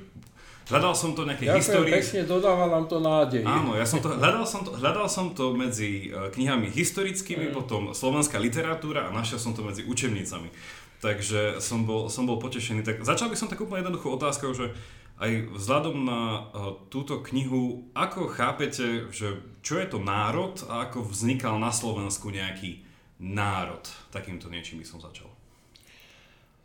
hľadal 0.69 0.93
som 0.93 1.17
to 1.17 1.25
nejaké 1.25 1.49
histórie. 1.49 2.05
pekne, 2.05 2.29
dodáva 2.29 2.69
nám 2.69 2.85
to 2.85 3.01
nádej. 3.01 3.49
Áno, 3.49 3.73
ja 3.73 3.89
som 3.89 4.05
to, 4.05 4.13
hľadal, 4.21 4.45
som 4.45 4.61
to, 4.61 4.77
hľadal 4.77 5.09
som 5.09 5.33
to 5.33 5.57
medzi 5.57 6.13
uh, 6.13 6.29
knihami 6.29 6.69
historickými, 6.69 7.49
mm. 7.49 7.57
potom 7.57 7.97
slovenská 7.97 8.37
literatúra 8.37 9.09
a 9.09 9.11
našiel 9.17 9.41
som 9.41 9.57
to 9.57 9.65
medzi 9.65 9.89
učebnicami. 9.89 10.53
Takže 11.01 11.61
som 11.61 11.85
bol, 11.85 12.09
som 12.09 12.25
bol 12.25 12.41
potešený. 12.41 12.81
Tak 12.81 13.05
začal 13.05 13.29
by 13.29 13.37
som 13.37 13.49
tak 13.49 13.61
úplne 13.61 13.85
jednoduchú 13.85 14.09
otázkou, 14.17 14.57
že 14.57 14.73
aj 15.15 15.55
vzhľadom 15.55 15.97
na 16.03 16.21
uh, 16.21 16.43
túto 16.91 17.23
knihu, 17.31 17.87
ako 17.95 18.31
chápete, 18.35 19.09
že 19.15 19.39
čo 19.63 19.79
je 19.79 19.87
to 19.87 20.03
národ 20.03 20.59
a 20.67 20.91
ako 20.91 21.07
vznikal 21.07 21.57
na 21.63 21.71
Slovensku 21.71 22.35
nejaký 22.35 22.83
národ? 23.23 23.87
Takýmto 24.11 24.51
niečím 24.51 24.83
by 24.83 24.87
som 24.87 24.99
začal. 24.99 25.31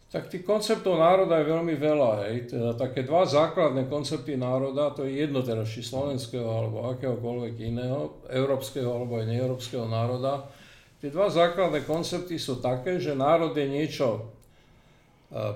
Tak 0.10 0.34
tých 0.34 0.42
konceptov 0.42 0.98
národa 0.98 1.38
je 1.38 1.54
veľmi 1.54 1.78
veľa. 1.78 2.12
Hej. 2.26 2.50
Teda 2.50 2.74
také 2.74 3.06
dva 3.06 3.30
základné 3.30 3.86
koncepty 3.86 4.34
národa, 4.34 4.90
to 4.98 5.06
je 5.06 5.22
jedno 5.22 5.46
teda, 5.46 5.62
či 5.62 5.86
slovenského 5.86 6.50
alebo 6.50 6.90
akéhokoľvek 6.98 7.54
iného, 7.62 8.18
európskeho 8.26 8.90
alebo 8.90 9.22
aj 9.22 9.30
neeurópskeho 9.30 9.86
národa. 9.86 10.50
Tie 10.98 11.14
dva 11.14 11.30
základné 11.30 11.86
koncepty 11.86 12.42
sú 12.42 12.58
také, 12.58 12.98
že 12.98 13.14
národ 13.14 13.54
je 13.54 13.70
niečo 13.70 14.34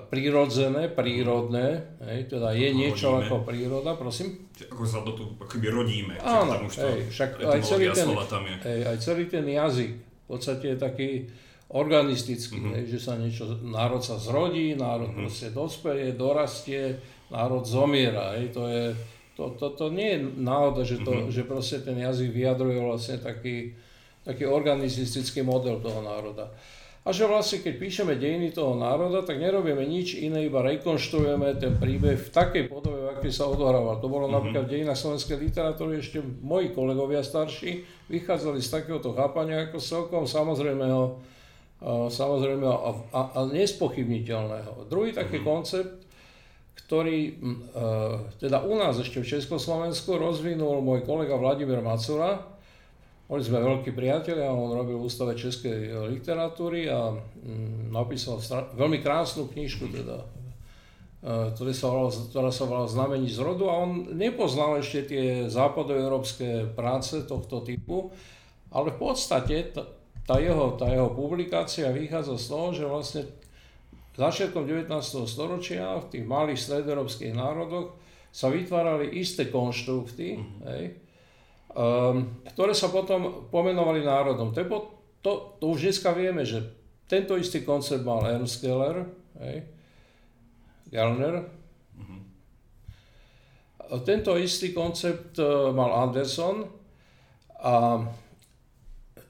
prírodzené, 0.06 0.86
prírodné, 0.86 1.98
hej, 2.06 2.30
teda 2.30 2.54
je 2.54 2.70
niečo 2.70 3.18
rodíme. 3.18 3.26
ako 3.26 3.34
príroda, 3.42 3.90
prosím. 3.98 4.46
Ako 4.70 4.86
sa 4.86 5.02
do 5.02 5.18
toho 5.18 5.34
akoby 5.34 5.66
rodíme. 5.66 6.14
Áno, 6.22 6.54
tam 6.54 6.70
už 6.70 6.74
hej, 6.78 7.00
však 7.10 7.42
aj 7.42 7.60
celý, 7.66 7.90
ten, 7.90 8.06
tam 8.30 8.42
je. 8.46 8.54
Hej, 8.62 8.80
aj 8.86 8.96
celý 9.02 9.24
ten 9.26 9.42
jazyk 9.42 9.92
v 9.98 10.26
podstate 10.30 10.64
je 10.72 10.78
taký 10.78 11.08
organistický, 11.74 12.62
mm-hmm. 12.62 12.74
hej, 12.78 12.84
že 12.86 12.98
sa 13.02 13.18
niečo, 13.18 13.50
národ 13.66 13.98
sa 13.98 14.14
zrodí, 14.14 14.78
národ 14.78 15.10
mm-hmm. 15.10 15.26
proste 15.26 15.50
dospeje, 15.50 16.14
dorastie, 16.14 17.02
národ 17.34 17.66
zomiera, 17.66 18.38
hej, 18.38 18.54
to 18.54 18.70
je, 18.70 18.94
to, 19.34 19.58
to, 19.58 19.74
to 19.74 19.86
nie 19.90 20.14
je 20.14 20.18
náhoda, 20.38 20.86
že, 20.86 21.02
to, 21.02 21.10
mm-hmm. 21.10 21.34
že 21.34 21.42
proste 21.50 21.82
ten 21.82 21.98
jazyk 21.98 22.30
vyjadruje 22.30 22.78
vlastne 22.78 23.18
taký, 23.18 23.74
taký 24.22 24.46
organistický 24.46 25.42
model 25.42 25.82
toho 25.82 25.98
národa. 25.98 26.54
A 27.04 27.12
že 27.12 27.28
vlastne 27.28 27.60
keď 27.60 27.74
píšeme 27.76 28.16
dejiny 28.16 28.48
toho 28.56 28.80
národa, 28.80 29.20
tak 29.20 29.36
nerobíme 29.36 29.84
nič 29.84 30.16
iné, 30.16 30.48
iba 30.48 30.64
rekonštruujeme 30.64 31.52
ten 31.60 31.76
príbeh 31.76 32.16
v 32.16 32.30
takej 32.32 32.64
podobe, 32.72 32.96
v 32.96 33.12
akej 33.12 33.28
sa 33.28 33.44
odohrával. 33.44 34.00
To 34.00 34.08
bolo 34.08 34.24
mm-hmm. 34.24 34.36
napríklad 34.40 34.64
v 34.64 34.72
dejinách 34.72 34.96
slovenskej 34.96 35.36
literatúry, 35.36 36.00
ešte 36.00 36.24
moji 36.24 36.72
kolegovia 36.72 37.20
starší 37.20 37.84
vychádzali 38.08 38.56
z 38.56 38.68
takéhoto 38.72 39.12
chápania 39.12 39.68
ako 39.68 39.84
celkom 39.84 40.24
samozrejmeho, 40.24 41.20
samozrejme 42.08 42.64
a, 42.64 42.90
a, 43.12 43.20
a 43.36 43.40
nespochybniteľného. 43.52 44.88
Druhý 44.88 45.12
taký 45.12 45.44
mm-hmm. 45.44 45.52
koncept, 45.52 46.08
ktorý 46.88 47.36
teda 48.40 48.64
u 48.64 48.80
nás 48.80 48.96
ešte 48.96 49.20
v 49.20 49.28
Československu 49.28 50.16
rozvinul 50.16 50.80
môj 50.80 51.04
kolega 51.04 51.36
Vladimír 51.36 51.84
Macura, 51.84 52.53
boli 53.34 53.42
sme 53.42 53.58
veľkí 53.58 53.90
priatelia, 53.98 54.46
on 54.46 54.78
robil 54.78 54.94
v 54.94 55.10
Ústave 55.10 55.34
českej 55.34 56.06
literatúry 56.06 56.86
a 56.86 57.10
mm, 57.10 57.90
napísal 57.90 58.38
veľmi 58.78 59.02
krásnu 59.02 59.50
knižku, 59.50 59.90
teda, 59.90 60.22
e, 61.18 61.50
ktorá 61.50 61.74
sa 61.74 61.90
volala, 61.90 62.10
ktorá 62.14 62.50
sa 62.54 62.64
volala 62.70 62.86
Znamení 62.86 63.26
z 63.26 63.42
rodu 63.42 63.66
a 63.66 63.82
on 63.82 64.14
nepoznal 64.14 64.78
ešte 64.78 65.10
tie 65.10 65.24
západoeurópske 65.50 66.78
práce 66.78 67.26
tohto 67.26 67.66
typu, 67.66 68.14
ale 68.70 68.94
v 68.94 69.02
podstate 69.02 69.74
tá, 69.74 69.82
tá, 70.30 70.38
jeho, 70.38 70.78
tá 70.78 70.86
jeho 70.86 71.10
publikácia 71.10 71.90
vychádza 71.90 72.38
z 72.38 72.46
toho, 72.46 72.66
že 72.70 72.84
vlastne 72.86 73.22
začiatkom 74.14 74.62
19. 74.62 74.94
storočia 75.26 75.98
v 75.98 76.06
tých 76.06 76.22
malých 76.22 76.62
stredoeurópskych 76.70 77.34
národoch 77.34 77.98
sa 78.30 78.46
vytvárali 78.46 79.18
isté 79.18 79.50
konštrukty, 79.50 80.38
mm-hmm. 80.38 80.62
hej, 80.70 80.84
ktoré 82.54 82.70
sa 82.70 82.88
potom 82.94 83.50
pomenovali 83.50 84.06
národom. 84.06 84.54
To, 84.54 84.58
je 84.62 84.68
po, 84.70 84.78
to, 85.18 85.58
to 85.58 85.74
už 85.74 85.90
dneska 85.90 86.14
vieme, 86.14 86.46
že 86.46 86.62
tento 87.10 87.34
istý 87.34 87.66
koncept 87.66 88.06
mal 88.06 88.22
Ernst 88.22 88.62
Geller, 88.62 89.04
hej, 89.42 89.66
Gellner. 90.88 91.42
Mm-hmm. 91.98 92.20
Tento 94.06 94.38
istý 94.38 94.70
koncept 94.70 95.36
uh, 95.42 95.74
mal 95.74 95.90
Anderson 96.06 96.64
a 97.58 98.06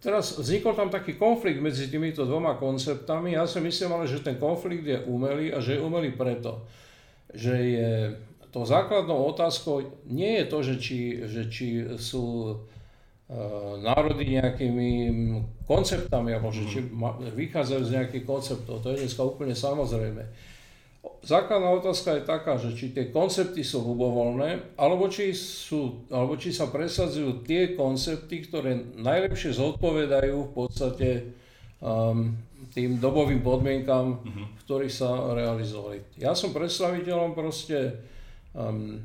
teraz 0.04 0.36
vznikol 0.36 0.76
tam 0.76 0.92
taký 0.92 1.16
konflikt 1.16 1.64
medzi 1.64 1.88
týmito 1.88 2.28
dvoma 2.28 2.60
konceptami. 2.60 3.32
Ja 3.34 3.48
si 3.48 3.58
myslím 3.64 3.96
ale, 3.96 4.04
že 4.04 4.20
ten 4.20 4.36
konflikt 4.36 4.84
je 4.84 5.00
umelý 5.08 5.48
a 5.48 5.64
že 5.64 5.80
je 5.80 5.80
umelý 5.80 6.12
preto, 6.12 6.68
že 7.32 7.56
je 7.56 7.92
to 8.54 8.62
základnou 8.62 9.34
otázkou 9.34 10.06
nie 10.06 10.38
je 10.38 10.44
to, 10.46 10.58
že 10.62 10.74
či, 10.78 10.98
že 11.26 11.42
či 11.50 11.66
sú 11.98 12.54
národy 13.82 14.38
nejakými 14.38 14.90
konceptami, 15.66 16.38
alebo 16.38 16.54
že 16.54 16.62
či 16.70 16.78
vychádzajú 17.34 17.82
z 17.82 17.94
nejakých 17.98 18.24
konceptov. 18.28 18.78
To 18.84 18.94
je 18.94 19.02
dneska 19.02 19.26
úplne 19.26 19.58
samozrejme. 19.58 20.22
Základná 21.24 21.72
otázka 21.72 22.20
je 22.20 22.28
taká, 22.28 22.60
že 22.60 22.76
či 22.76 22.92
tie 22.92 23.08
koncepty 23.08 23.64
sú 23.64 23.80
ľubovoľné, 23.80 24.76
alebo 24.76 25.08
či, 25.08 25.32
sú, 25.34 26.04
alebo 26.12 26.36
či 26.36 26.52
sa 26.52 26.68
presadzujú 26.68 27.42
tie 27.48 27.72
koncepty, 27.74 28.44
ktoré 28.44 28.76
najlepšie 29.02 29.56
zodpovedajú 29.56 30.36
v 30.36 30.52
podstate 30.52 31.08
um, 31.80 32.36
tým 32.76 33.00
dobovým 33.00 33.40
podmienkam, 33.40 34.20
v 34.22 34.60
ktorých 34.68 34.94
sa 34.94 35.32
realizovali. 35.32 36.20
Ja 36.20 36.36
som 36.36 36.52
predstaviteľom 36.52 37.32
proste 37.32 38.04
um, 38.54 39.02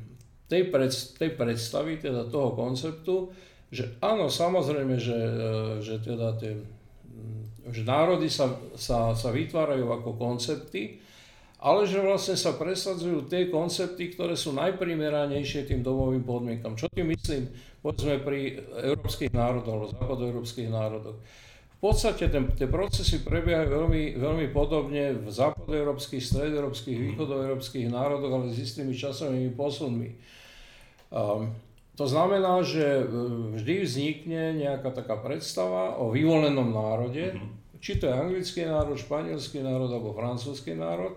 tej, 0.50 0.66
pred, 0.70 0.90
tej 0.90 1.30
predstavy, 1.38 2.02
teda 2.02 2.26
toho 2.26 2.58
konceptu, 2.58 3.30
že 3.70 4.02
áno, 4.02 4.26
samozrejme, 4.26 4.98
že, 4.98 5.14
e, 5.14 5.42
že 5.78 6.02
teda 6.02 6.34
tie, 6.34 6.58
že 7.70 7.86
národy 7.86 8.26
sa, 8.26 8.50
sa, 8.74 9.14
sa 9.14 9.30
vytvárajú 9.30 9.86
ako 9.94 10.18
koncepty, 10.18 10.98
ale 11.62 11.86
že 11.86 12.02
vlastne 12.02 12.34
sa 12.34 12.56
presadzujú 12.56 13.30
tie 13.30 13.46
koncepty, 13.46 14.10
ktoré 14.16 14.34
sú 14.34 14.50
najprimeranejšie 14.58 15.70
tým 15.70 15.86
domovým 15.86 16.26
podmienkam. 16.26 16.74
Čo 16.74 16.90
tým 16.90 17.14
myslím, 17.14 17.46
povedzme 17.78 18.18
pri 18.24 18.58
európskych 18.90 19.30
národoch 19.30 19.74
alebo 19.76 19.92
západoeurópskych 19.92 20.66
národoch. 20.72 21.20
Podstate 21.80 22.28
ten, 22.28 22.44
tie 22.52 22.68
procesy 22.68 23.24
prebiehajú 23.24 23.72
veľmi, 23.72 24.20
veľmi 24.20 24.46
podobne 24.52 25.16
v 25.16 25.32
západoeurópskych, 25.32 26.20
stredoeurópskych, 26.20 26.92
východoeurópskych 26.92 27.88
národoch, 27.88 28.32
ale 28.36 28.46
s 28.52 28.60
istými 28.60 28.92
časovými 28.92 29.56
posunmi. 29.56 30.12
Um, 31.08 31.56
to 31.96 32.04
znamená, 32.08 32.64
že 32.64 32.84
e, 32.84 33.04
vždy 33.60 33.74
vznikne 33.84 34.56
nejaká 34.56 34.88
taká 34.92 35.20
predstava 35.20 36.00
o 36.00 36.08
vyvolenom 36.08 36.72
národe, 36.72 37.36
mm-hmm. 37.36 37.80
či 37.80 38.00
to 38.00 38.08
je 38.08 38.14
anglický 38.16 38.64
národ, 38.64 38.96
španielský 38.96 39.60
národ 39.60 39.92
alebo 39.92 40.16
francúzsky 40.16 40.72
národ, 40.72 41.16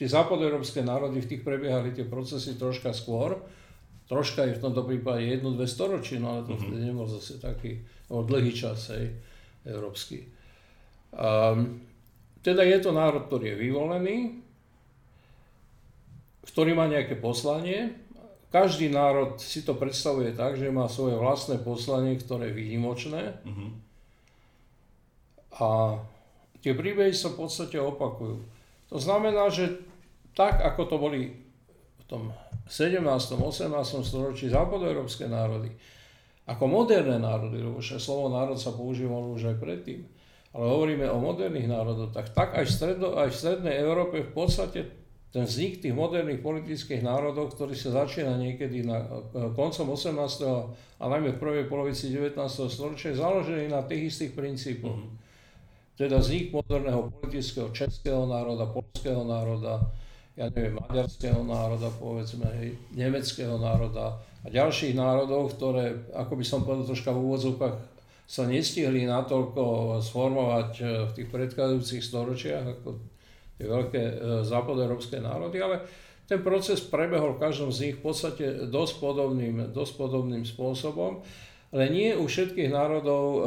tie 0.00 0.08
západoeurópske 0.08 0.80
národy 0.80 1.20
v 1.20 1.28
tých 1.36 1.42
prebiehali 1.44 1.92
tie 1.92 2.08
procesy 2.08 2.56
troška 2.56 2.96
skôr, 2.96 3.44
troška 4.08 4.48
je 4.48 4.56
v 4.56 4.62
tomto 4.64 4.88
prípade 4.88 5.24
jednu, 5.24 5.52
dve 5.52 5.68
storočí, 5.68 6.16
no 6.16 6.36
ale 6.36 6.48
to 6.48 6.56
mm-hmm. 6.56 6.64
vtedy 6.64 6.80
nebol 6.84 7.08
zase 7.08 7.40
taký 7.40 7.80
no, 8.08 8.24
dlhý 8.24 8.52
čas, 8.56 8.88
hej, 8.88 9.12
európsky. 9.66 10.28
Um, 11.14 11.84
teda 12.44 12.60
je 12.64 12.78
to 12.84 12.92
národ, 12.92 13.24
ktorý 13.26 13.56
je 13.56 13.60
vyvolený, 13.64 14.16
ktorý 16.44 16.76
má 16.76 16.84
nejaké 16.84 17.16
poslanie. 17.16 17.96
Každý 18.52 18.92
národ 18.92 19.40
si 19.40 19.66
to 19.66 19.74
predstavuje 19.74 20.36
tak, 20.36 20.54
že 20.54 20.70
má 20.70 20.86
svoje 20.86 21.18
vlastné 21.18 21.58
poslanie, 21.64 22.14
ktoré 22.20 22.52
je 22.52 22.58
výnimočné. 22.60 23.40
Mm-hmm. 23.42 23.70
A 25.58 25.98
tie 26.62 26.76
príbehy 26.76 27.10
sa 27.16 27.32
v 27.34 27.46
podstate 27.46 27.80
opakujú. 27.80 28.44
To 28.92 28.98
znamená, 29.00 29.50
že 29.50 29.82
tak 30.36 30.60
ako 30.62 30.82
to 30.86 30.96
boli 31.00 31.20
v 31.98 32.04
tom 32.06 32.30
17. 32.68 33.00
18. 33.02 33.70
storočí 34.04 34.50
západoeurópske 34.50 35.26
národy, 35.26 35.72
ako 36.44 36.64
moderné 36.68 37.16
národy, 37.16 37.64
lebo 37.64 37.80
však 37.80 38.00
slovo 38.00 38.28
národ 38.28 38.60
sa 38.60 38.76
používalo 38.76 39.32
už 39.32 39.54
aj 39.54 39.56
predtým, 39.60 40.04
ale 40.52 40.64
hovoríme 40.68 41.06
o 41.08 41.18
moderných 41.18 41.68
národoch, 41.68 42.12
tak, 42.12 42.30
tak 42.36 42.52
aj, 42.54 42.64
v 42.68 42.72
stredo, 42.72 43.06
aj 43.16 43.28
v 43.32 43.38
strednej 43.40 43.74
Európe 43.80 44.22
v 44.22 44.32
podstate 44.32 44.80
ten 45.34 45.50
vznik 45.50 45.82
tých 45.82 45.90
moderných 45.90 46.46
politických 46.46 47.02
národov, 47.02 47.58
ktorý 47.58 47.74
sa 47.74 48.06
začína 48.06 48.38
niekedy 48.38 48.86
na 48.86 49.02
koncom 49.58 49.98
18. 49.98 50.14
a 51.00 51.04
najmä 51.10 51.34
v 51.34 51.42
prvej 51.42 51.64
polovici 51.66 52.14
19. 52.14 52.38
storočia, 52.70 53.10
je 53.10 53.18
založený 53.18 53.66
na 53.66 53.82
tých 53.82 54.14
istých 54.14 54.32
princípoch. 54.38 54.94
Mm-hmm 54.94 55.24
teda 55.94 56.18
vznik 56.18 56.50
moderného 56.50 57.10
politického 57.22 57.70
českého 57.70 58.26
národa, 58.26 58.66
polského 58.66 59.22
národa, 59.22 59.78
ja 60.34 60.50
neviem, 60.50 60.78
maďarského 60.78 61.40
národa, 61.46 61.88
povedzme, 61.94 62.46
hej, 62.58 62.74
nemeckého 62.94 63.54
národa 63.58 64.18
a 64.42 64.46
ďalších 64.50 64.98
národov, 64.98 65.54
ktoré, 65.54 66.10
ako 66.10 66.32
by 66.34 66.44
som 66.44 66.66
povedal 66.66 66.90
troška 66.90 67.14
v 67.14 67.22
úvodzovkách, 67.22 67.76
sa 68.24 68.42
nestihli 68.48 69.04
natoľko 69.04 70.00
sformovať 70.00 70.70
e, 70.80 70.84
v 71.06 71.10
tých 71.12 71.28
predchádzajúcich 71.28 72.02
storočiach 72.02 72.64
ako 72.80 72.88
tie 73.60 73.66
veľké 73.68 74.02
e, 74.02 74.14
západoeurópske 74.48 75.20
národy, 75.20 75.60
ale 75.60 75.84
ten 76.24 76.40
proces 76.40 76.80
prebehol 76.80 77.36
v 77.36 77.42
každom 77.44 77.68
z 77.68 77.78
nich 77.88 77.96
v 78.00 78.04
podstate 78.08 78.44
dosť 78.72 78.94
podobným, 78.96 79.76
dosť 79.76 79.92
podobným 80.00 80.44
spôsobom. 80.48 81.20
Ale 81.74 81.90
nie 81.90 82.16
u 82.16 82.24
všetkých 82.24 82.70
národov, 82.70 83.24
eh, 83.34 83.44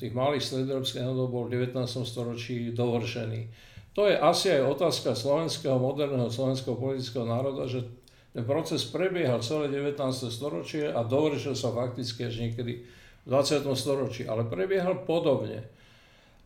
tých 0.00 0.16
malých 0.16 0.42
stredoeurópskych 0.42 1.04
národov 1.04 1.28
bol 1.28 1.44
v 1.46 1.60
19. 1.60 2.08
storočí 2.08 2.72
dovršený. 2.72 3.70
To 3.92 4.08
je 4.08 4.16
asi 4.16 4.48
aj 4.56 4.72
otázka 4.72 5.12
slovenského, 5.12 5.76
moderného 5.76 6.32
slovenského 6.32 6.76
politického 6.76 7.28
národa, 7.28 7.68
že 7.68 7.84
ten 8.32 8.44
proces 8.48 8.88
prebiehal 8.88 9.44
celé 9.44 9.68
19. 9.68 10.00
storočie 10.32 10.88
a 10.88 11.04
dovršil 11.04 11.52
sa 11.52 11.68
fakticky 11.68 12.24
až 12.24 12.40
niekedy 12.40 12.80
v 13.22 13.26
20. 13.28 13.68
storočí, 13.76 14.24
ale 14.24 14.48
prebiehal 14.48 15.04
podobne. 15.04 15.68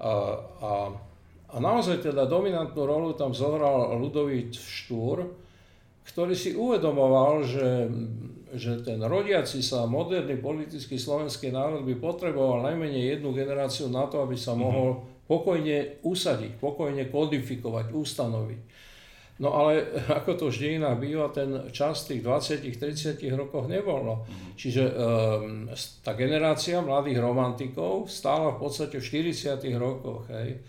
A, 0.03 0.11
a, 0.61 0.73
a 1.55 1.57
naozaj 1.63 2.03
teda 2.03 2.27
dominantnú 2.27 2.83
rolu 2.83 3.15
tam 3.15 3.31
zohral 3.31 3.95
Ludovít 3.95 4.59
Štúr, 4.59 5.31
ktorý 6.11 6.35
si 6.35 6.59
uvedomoval, 6.59 7.47
že 7.47 7.67
že 8.57 8.81
ten 8.81 9.03
rodiaci 9.03 9.61
sa 9.61 9.85
moderný 9.85 10.41
politický 10.41 10.97
slovenský 10.97 11.53
národ 11.53 11.85
by 11.85 11.99
potreboval 12.01 12.65
najmenej 12.65 13.19
jednu 13.19 13.35
generáciu 13.37 13.93
na 13.93 14.09
to, 14.09 14.25
aby 14.25 14.39
sa 14.39 14.57
mhm. 14.57 14.61
mohol 14.61 14.91
pokojne 15.27 16.03
usadiť, 16.07 16.59
pokojne 16.59 17.11
kodifikovať, 17.11 17.93
ustanoviť. 17.93 18.61
No 19.37 19.53
ale 19.53 19.85
ako 20.19 20.33
to 20.35 20.45
v 20.49 20.57
dejinách 20.57 20.97
býva, 20.97 21.29
ten 21.29 21.69
čas 21.71 22.09
tých 22.09 22.25
20-30 22.25 23.21
rokoch 23.37 23.69
nebol. 23.69 24.01
No. 24.07 24.17
Mhm. 24.25 24.49
Čiže 24.57 24.83
um, 24.87 24.95
tá 26.01 26.17
generácia 26.17 26.81
mladých 26.81 27.21
romantikov 27.21 28.09
stála 28.09 28.57
v 28.57 28.59
podstate 28.65 28.97
v 29.03 29.05
40 29.05 29.61
rokoch. 29.77 30.31
Hej. 30.33 30.65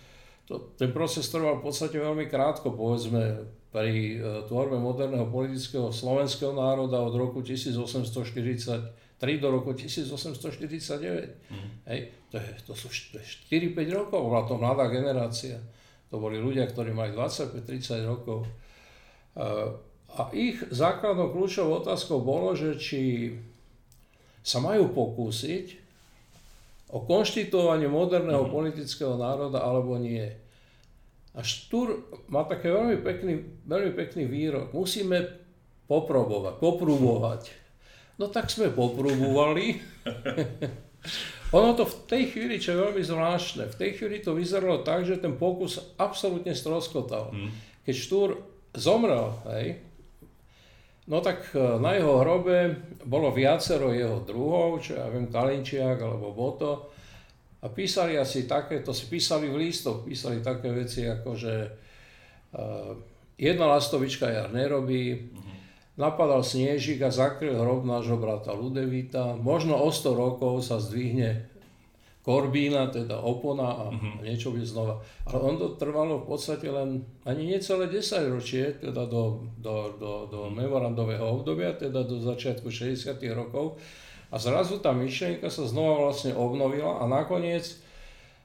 To, 0.48 0.76
ten 0.80 0.96
proces 0.96 1.28
trval 1.28 1.60
v 1.60 1.68
podstate 1.68 2.00
veľmi 2.00 2.32
krátko, 2.32 2.72
povedzme 2.72 3.52
pri 3.68 4.16
e, 4.16 4.48
tvorbe 4.48 4.80
moderného 4.80 5.28
politického 5.28 5.92
slovenského 5.92 6.56
národa 6.56 7.04
od 7.04 7.12
roku 7.20 7.44
1843 9.18 9.42
do 9.42 9.50
roku 9.50 9.74
1849. 9.74 11.50
Mm. 11.50 11.70
Hej, 11.90 12.00
to, 12.30 12.38
je, 12.38 12.50
to 12.70 12.74
sú 12.78 12.88
4-5 12.94 13.74
rokov, 13.90 14.20
bola 14.22 14.46
to 14.46 14.56
mladá 14.62 14.86
generácia. 14.94 15.58
To 16.14 16.22
boli 16.22 16.38
ľudia, 16.40 16.70
ktorí 16.70 16.94
mali 16.94 17.12
25-30 17.12 18.06
rokov. 18.08 18.48
A 20.18 20.22
ich 20.32 20.62
základnou 20.72 21.34
kľúčovou 21.36 21.84
otázkou 21.84 22.24
bolo, 22.24 22.56
že 22.56 22.80
či 22.80 23.34
sa 24.46 24.64
majú 24.64 24.94
pokúsiť 24.96 25.84
o 26.96 27.04
konštituovanie 27.04 27.92
moderného 27.92 28.48
mm. 28.48 28.52
politického 28.54 29.20
národa 29.20 29.60
alebo 29.60 30.00
nie. 30.00 30.24
A 31.36 31.44
Štúr 31.44 32.08
má 32.32 32.48
také 32.48 32.72
veľmi 32.72 33.04
pekný, 33.04 33.34
veľmi 33.68 33.92
pekný 33.94 34.24
výrok. 34.26 34.72
Musíme 34.72 35.28
poprobovať, 35.92 36.54
poprúbovať. 36.66 37.67
No 38.18 38.26
tak 38.34 38.50
sme 38.50 38.74
poprúbovali. 38.74 39.78
ono 41.58 41.78
to 41.78 41.86
v 41.86 41.96
tej 42.10 42.24
chvíli, 42.34 42.58
čo 42.58 42.74
je 42.74 42.84
veľmi 42.84 43.04
zvláštne, 43.06 43.70
v 43.72 43.80
tej 43.80 43.92
chvíli 43.96 44.20
to 44.20 44.36
vyzeralo 44.36 44.84
tak, 44.84 45.06
že 45.06 45.22
ten 45.22 45.38
pokus 45.38 45.80
absolútne 45.96 46.52
stroskotal. 46.52 47.32
Hmm. 47.32 47.54
Keď 47.88 47.96
Štúr 47.96 48.30
zomrel, 48.76 49.32
hej, 49.54 49.80
no 51.08 51.24
tak 51.24 51.56
e, 51.56 51.80
na 51.80 51.96
jeho 51.96 52.20
hrobe 52.20 52.76
bolo 53.08 53.32
viacero 53.32 53.96
jeho 53.96 54.20
druhov, 54.28 54.84
čo 54.84 55.00
ja 55.00 55.08
viem, 55.08 55.32
Kalinčiak 55.32 55.96
alebo 56.02 56.36
Boto, 56.36 56.92
a 57.58 57.74
písali 57.74 58.20
asi 58.20 58.46
také, 58.46 58.86
to 58.86 58.94
si 58.94 59.10
písali 59.10 59.50
v 59.50 59.66
listoch, 59.66 60.06
písali 60.06 60.46
také 60.46 60.70
veci 60.70 61.10
ako, 61.10 61.34
že 61.34 61.54
uh, 62.54 62.94
jedna 63.34 63.66
lastovička 63.66 64.30
jar 64.30 64.54
nerobí, 64.54 65.34
uh-huh. 65.34 65.58
Napadal 65.98 66.46
sniežik 66.46 67.02
a 67.02 67.10
zakryl 67.10 67.58
hrob 67.58 67.84
nášho 67.84 68.22
brata 68.22 68.54
Ludevita, 68.54 69.34
možno 69.34 69.82
o 69.82 69.90
100 69.90 70.14
rokov 70.14 70.62
sa 70.62 70.78
zdvihne 70.78 71.50
korbína, 72.22 72.92
teda 72.92 73.24
opona 73.24 73.72
a 73.72 73.86
uh-huh. 73.88 74.20
niečo 74.20 74.52
by 74.52 74.60
znova. 74.60 75.00
Ale 75.26 75.40
on 75.40 75.56
to 75.56 75.80
trvalo 75.80 76.20
v 76.22 76.28
podstate 76.28 76.68
len 76.68 77.08
ani 77.24 77.56
necelé 77.56 77.88
10 77.88 78.28
ročie, 78.28 78.76
teda 78.78 79.08
do, 79.08 79.48
do, 79.58 79.96
do, 79.96 80.12
do 80.28 80.40
uh-huh. 80.46 80.54
memorandového 80.54 81.24
obdobia, 81.24 81.72
teda 81.74 82.04
do 82.04 82.20
začiatku 82.20 82.68
60 82.68 83.16
rokov. 83.32 83.80
A 84.28 84.36
zrazu 84.36 84.84
tá 84.84 84.92
myšlienka 84.92 85.48
sa 85.48 85.64
znova 85.64 86.12
vlastne 86.12 86.36
obnovila 86.36 87.00
a 87.00 87.08
nakoniec 87.08 87.64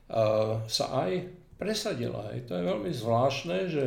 uh, 0.06 0.62
sa 0.70 0.86
aj 1.02 1.26
presadila. 1.58 2.30
Aj. 2.30 2.38
To 2.46 2.54
je 2.54 2.62
veľmi 2.62 2.90
zvláštne, 2.94 3.66
že 3.66 3.84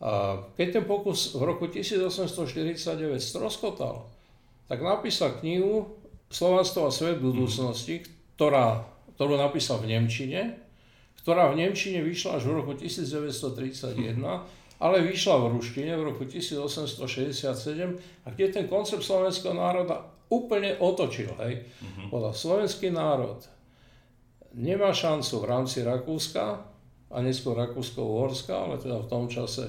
A 0.01 0.41
keď 0.57 0.81
ten 0.81 0.85
pokus 0.89 1.37
v 1.37 1.45
roku 1.45 1.69
1849 1.69 3.21
stroskotal, 3.21 4.09
tak 4.65 4.81
napísal 4.81 5.37
knihu 5.45 5.93
Slovanstvo 6.27 6.89
a 6.89 6.91
svet 6.91 7.23
budúcnosti, 7.23 8.03
ktorá, 8.35 8.83
ktorú 9.15 9.39
napísal 9.39 9.79
v 9.79 9.95
Nemčine, 9.95 10.59
ktorá 11.23 11.55
v 11.55 11.63
Nemčine 11.63 12.03
vyšla 12.03 12.43
až 12.43 12.51
v 12.51 12.53
roku 12.65 12.75
1931, 12.75 14.19
ale 14.83 14.97
vyšla 15.07 15.35
v 15.39 15.45
ruštine 15.55 15.95
v 15.95 16.03
roku 16.13 16.27
1867 16.27 17.47
a 18.27 18.29
kde 18.35 18.47
ten 18.51 18.67
koncept 18.67 19.07
slovenského 19.07 19.55
národa 19.55 20.16
úplne 20.33 20.79
otočil. 20.83 21.31
Hej. 21.39 21.67
Uh-huh. 21.83 22.09
Povedal, 22.11 22.35
slovenský 22.35 22.91
národ 22.91 23.43
nemá 24.57 24.91
šancu 24.91 25.45
v 25.45 25.49
rámci 25.49 25.85
Rakúska 25.85 26.65
a 27.13 27.17
neskôr 27.21 27.55
Rakúsko-Uhorska, 27.61 28.57
ale 28.57 28.81
teda 28.81 28.99
v 29.05 29.11
tom 29.11 29.29
čase 29.29 29.69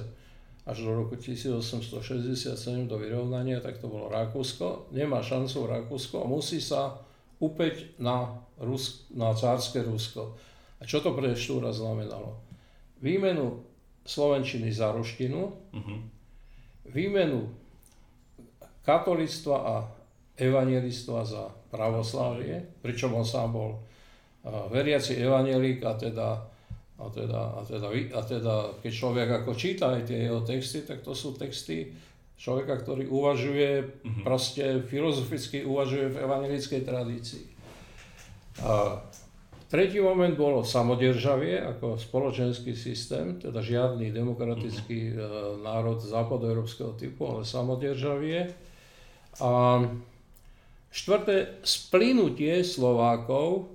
až 0.68 0.84
do 0.84 0.92
roku 0.92 1.16
1867 1.16 2.88
do 2.88 2.96
vyrovnania, 3.00 3.60
tak 3.60 3.80
to 3.80 3.88
bolo 3.88 4.12
Rakúsko. 4.12 4.92
Nemá 4.92 5.24
šancu 5.24 5.64
v 5.64 5.70
Rakúsku 5.80 6.14
a 6.20 6.28
musí 6.28 6.60
sa 6.60 7.00
upeť 7.38 8.00
na, 8.02 8.42
Rus- 8.60 9.08
na 9.14 9.32
cárske 9.32 9.80
Rusko. 9.80 10.36
A 10.80 10.82
čo 10.84 11.00
to 11.00 11.16
pre 11.16 11.32
Štúra 11.32 11.72
znamenalo? 11.72 12.36
Výmenu 13.00 13.64
slovenčiny 14.04 14.72
za 14.72 14.92
ruštinu, 14.92 15.40
uh-huh. 15.72 15.98
výmenu 16.90 17.48
katolictva 18.84 19.56
a 19.56 19.74
evangelistov 20.38 21.26
za 21.26 21.50
pravoslávie, 21.74 22.80
pričom 22.80 23.12
on 23.18 23.26
sám 23.26 23.52
bol 23.52 23.70
veriaci 24.46 25.18
evangelík 25.18 25.82
a 25.84 25.92
teda, 25.98 26.28
a 26.98 27.06
teda, 27.10 27.42
a 27.58 27.62
teda, 27.66 27.88
a 28.14 28.20
teda 28.22 28.54
keď 28.80 28.92
človek 28.94 29.28
ako 29.42 29.52
číta 29.52 29.98
aj 29.98 30.08
tie 30.08 30.30
jeho 30.30 30.40
texty, 30.46 30.86
tak 30.86 31.04
to 31.04 31.12
sú 31.12 31.36
texty 31.36 31.92
človeka, 32.38 32.78
ktorý 32.80 33.10
uvažuje, 33.10 33.82
mm-hmm. 33.82 34.22
proste 34.22 34.80
filozoficky 34.86 35.66
uvažuje 35.66 36.14
v 36.14 36.20
evangelickej 36.22 36.80
tradícii. 36.86 37.46
A 38.62 39.02
tretí 39.66 39.98
moment 39.98 40.38
bolo 40.38 40.62
samodržavie 40.62 41.58
ako 41.58 41.98
spoločenský 41.98 42.78
systém, 42.78 43.42
teda 43.42 43.58
žiadny 43.58 44.14
demokratický 44.14 45.18
mm-hmm. 45.18 45.66
národ 45.66 45.98
západoeurópskeho 45.98 46.94
typu, 46.94 47.26
ale 47.26 47.42
samodržavie. 47.42 48.54
A 49.42 49.82
Štvrté, 50.88 51.60
splinutie 51.62 52.64
Slovákov 52.64 53.68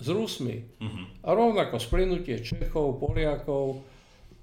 s 0.00 0.08
Rusmi. 0.08 0.64
Uh-huh. 0.80 1.04
A 1.24 1.28
rovnako 1.32 1.80
splinutie 1.80 2.40
Čechov, 2.40 3.00
Poliakov, 3.00 3.84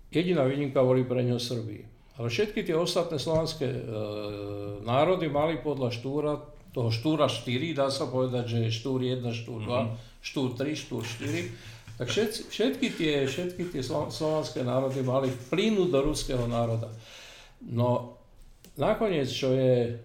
jediná 0.09 0.45
výnimka 0.45 0.81
boli 0.81 1.05
pre 1.05 1.21
ňo 1.25 1.37
Srbí. 1.37 1.85
Ale 2.17 2.33
všetky 2.33 2.65
tie 2.65 2.73
ostatné 2.73 3.21
slovanské 3.21 3.65
e, 3.69 3.81
národy 4.81 5.29
mali 5.29 5.61
podľa 5.61 5.93
Štúra, 5.93 6.33
toho 6.73 6.89
Štúra 6.89 7.29
4, 7.29 7.77
dá 7.77 7.89
sa 7.89 8.09
povedať, 8.09 8.45
že 8.49 8.57
je 8.69 8.71
Štúr 8.73 9.01
1, 9.05 9.21
Štúr 9.33 9.65
2, 9.65 9.69
uh-huh. 9.69 9.93
Štúr 10.21 10.49
3, 10.57 10.73
Štúr 10.73 11.01
4, 11.05 11.97
tak 11.97 12.07
všetky, 12.13 12.41
všetky 12.53 12.87
tie, 12.93 13.13
všetky 13.25 13.63
tie 13.73 13.81
slovanské 13.81 14.61
národy 14.61 15.01
mali 15.01 15.33
vplynúť 15.33 15.89
do 15.89 15.99
ruského 16.05 16.45
národa. 16.45 16.93
No 17.65 18.21
nakoniec, 18.77 19.25
čo 19.33 19.49
je 19.57 19.97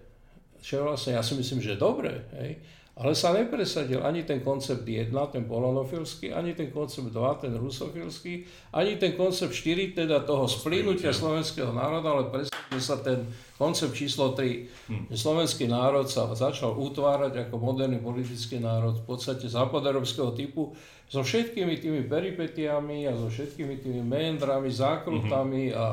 čo 0.63 0.87
vlastne 0.87 1.19
ja 1.19 1.21
si 1.21 1.35
myslím, 1.35 1.59
že 1.59 1.75
dobre, 1.75 2.23
hej, 2.39 2.55
ale 2.93 3.17
sa 3.17 3.33
nepresadil 3.33 4.05
ani 4.05 4.21
ten 4.21 4.45
koncept 4.45 4.85
1, 4.85 5.09
ten 5.33 5.49
polonofilský, 5.49 6.29
ani 6.29 6.53
ten 6.53 6.69
koncept 6.69 7.09
2, 7.09 7.41
ten 7.41 7.53
rusofilský, 7.57 8.45
ani 8.69 9.01
ten 9.01 9.17
koncept 9.17 9.49
4, 9.49 9.97
teda 9.97 10.21
toho 10.21 10.45
splínutia 10.45 11.09
slovenského 11.09 11.73
národa, 11.73 12.13
ale 12.13 12.29
presadil 12.29 12.77
sa 12.77 13.01
ten 13.01 13.25
koncept 13.57 13.97
číslo 13.97 14.37
3. 14.37 15.09
Hm. 15.09 15.09
Slovenský 15.09 15.65
národ 15.65 16.05
sa 16.05 16.29
začal 16.37 16.77
utvárať 16.77 17.49
ako 17.49 17.57
moderný 17.57 17.97
politický 17.97 18.61
národ 18.61 19.01
v 19.01 19.05
podstate 19.09 19.49
západoeurópskeho 19.49 20.37
typu 20.37 20.77
so 21.09 21.25
všetkými 21.25 21.81
tými 21.81 22.05
peripetiami 22.05 23.09
a 23.09 23.17
so 23.17 23.25
všetkými 23.25 23.81
tými 23.81 24.05
meandrami, 24.05 24.69
zákrutami 24.69 25.73
hm. 25.73 25.75
a, 25.75 25.85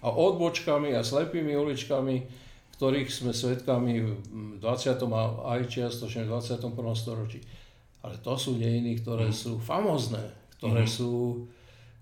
a 0.00 0.08
odbočkami 0.16 0.96
a 0.96 1.04
slepými 1.04 1.52
uličkami 1.60 2.47
ktorých 2.78 3.10
sme 3.10 3.34
svedkami 3.34 4.06
v 4.06 4.62
20. 4.62 4.62
a 5.10 5.22
aj 5.58 5.66
čiastočne 5.66 6.30
v 6.30 6.30
21. 6.30 6.70
storočí. 6.94 7.42
Ale 8.06 8.22
to 8.22 8.38
sú 8.38 8.54
dejiny, 8.54 9.02
ktoré 9.02 9.34
mm. 9.34 9.34
sú 9.34 9.58
famozné, 9.58 10.22
ktoré 10.62 10.86
mm. 10.86 10.90
sú, 10.90 11.42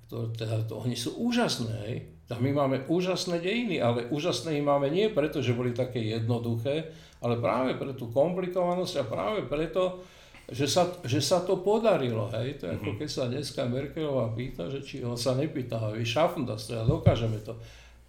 ktoré, 0.04 0.36
teda, 0.36 0.68
to, 0.68 0.84
oni 0.84 0.92
sú 0.92 1.16
úžasné. 1.16 1.72
Hej. 1.88 1.96
A 2.28 2.36
my 2.36 2.52
máme 2.52 2.76
úžasné 2.92 3.40
dejiny, 3.40 3.80
ale 3.80 4.12
úžasné 4.12 4.60
ich 4.60 4.66
máme 4.68 4.92
nie 4.92 5.08
preto, 5.08 5.40
že 5.40 5.56
boli 5.56 5.72
také 5.72 6.04
jednoduché, 6.04 6.92
ale 7.24 7.40
práve 7.40 7.80
pre 7.80 7.96
tú 7.96 8.12
komplikovanosť 8.12 9.00
a 9.00 9.08
práve 9.08 9.48
preto, 9.48 10.04
že 10.52 10.68
sa, 10.68 10.92
že 11.08 11.24
sa 11.24 11.40
to 11.40 11.56
podarilo. 11.64 12.28
Hej. 12.36 12.60
To 12.60 12.62
je 12.68 12.72
ako 12.76 12.90
mhm. 12.92 12.98
keď 13.00 13.08
sa 13.08 13.32
dneska 13.32 13.64
Merkelová 13.64 14.28
pýta, 14.36 14.68
že 14.68 14.84
či 14.84 15.00
on 15.00 15.16
sa 15.16 15.32
nepýta, 15.32 15.88
vy 15.88 16.04
das, 16.44 16.68
teda 16.68 16.84
dokážeme 16.84 17.40
to 17.40 17.56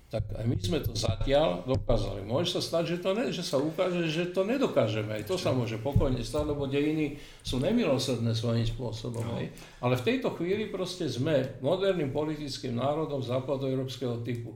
tak 0.08 0.24
aj 0.40 0.46
my 0.48 0.56
sme 0.56 0.80
to 0.80 0.96
zatiaľ 0.96 1.68
dokázali. 1.68 2.24
Môže 2.24 2.56
sa 2.56 2.62
stať, 2.64 2.96
že, 2.96 2.98
to 3.04 3.12
ne, 3.12 3.28
že 3.28 3.44
sa 3.44 3.60
ukáže, 3.60 4.08
že 4.08 4.32
to 4.32 4.48
nedokážeme. 4.48 5.12
Aj 5.12 5.24
to 5.28 5.36
sa 5.36 5.52
môže 5.52 5.76
pokojne 5.84 6.24
stať, 6.24 6.56
lebo 6.56 6.64
dejiny 6.64 7.20
sú 7.44 7.60
nemilosrdné 7.60 8.32
svojím 8.32 8.64
spôsobom. 8.64 9.20
No. 9.20 9.36
Ale 9.84 10.00
v 10.00 10.06
tejto 10.08 10.32
chvíli 10.40 10.72
proste 10.72 11.12
sme 11.12 11.60
moderným 11.60 12.16
politickým 12.16 12.80
národom 12.80 13.20
západoeurópskeho 13.20 14.24
typu. 14.24 14.56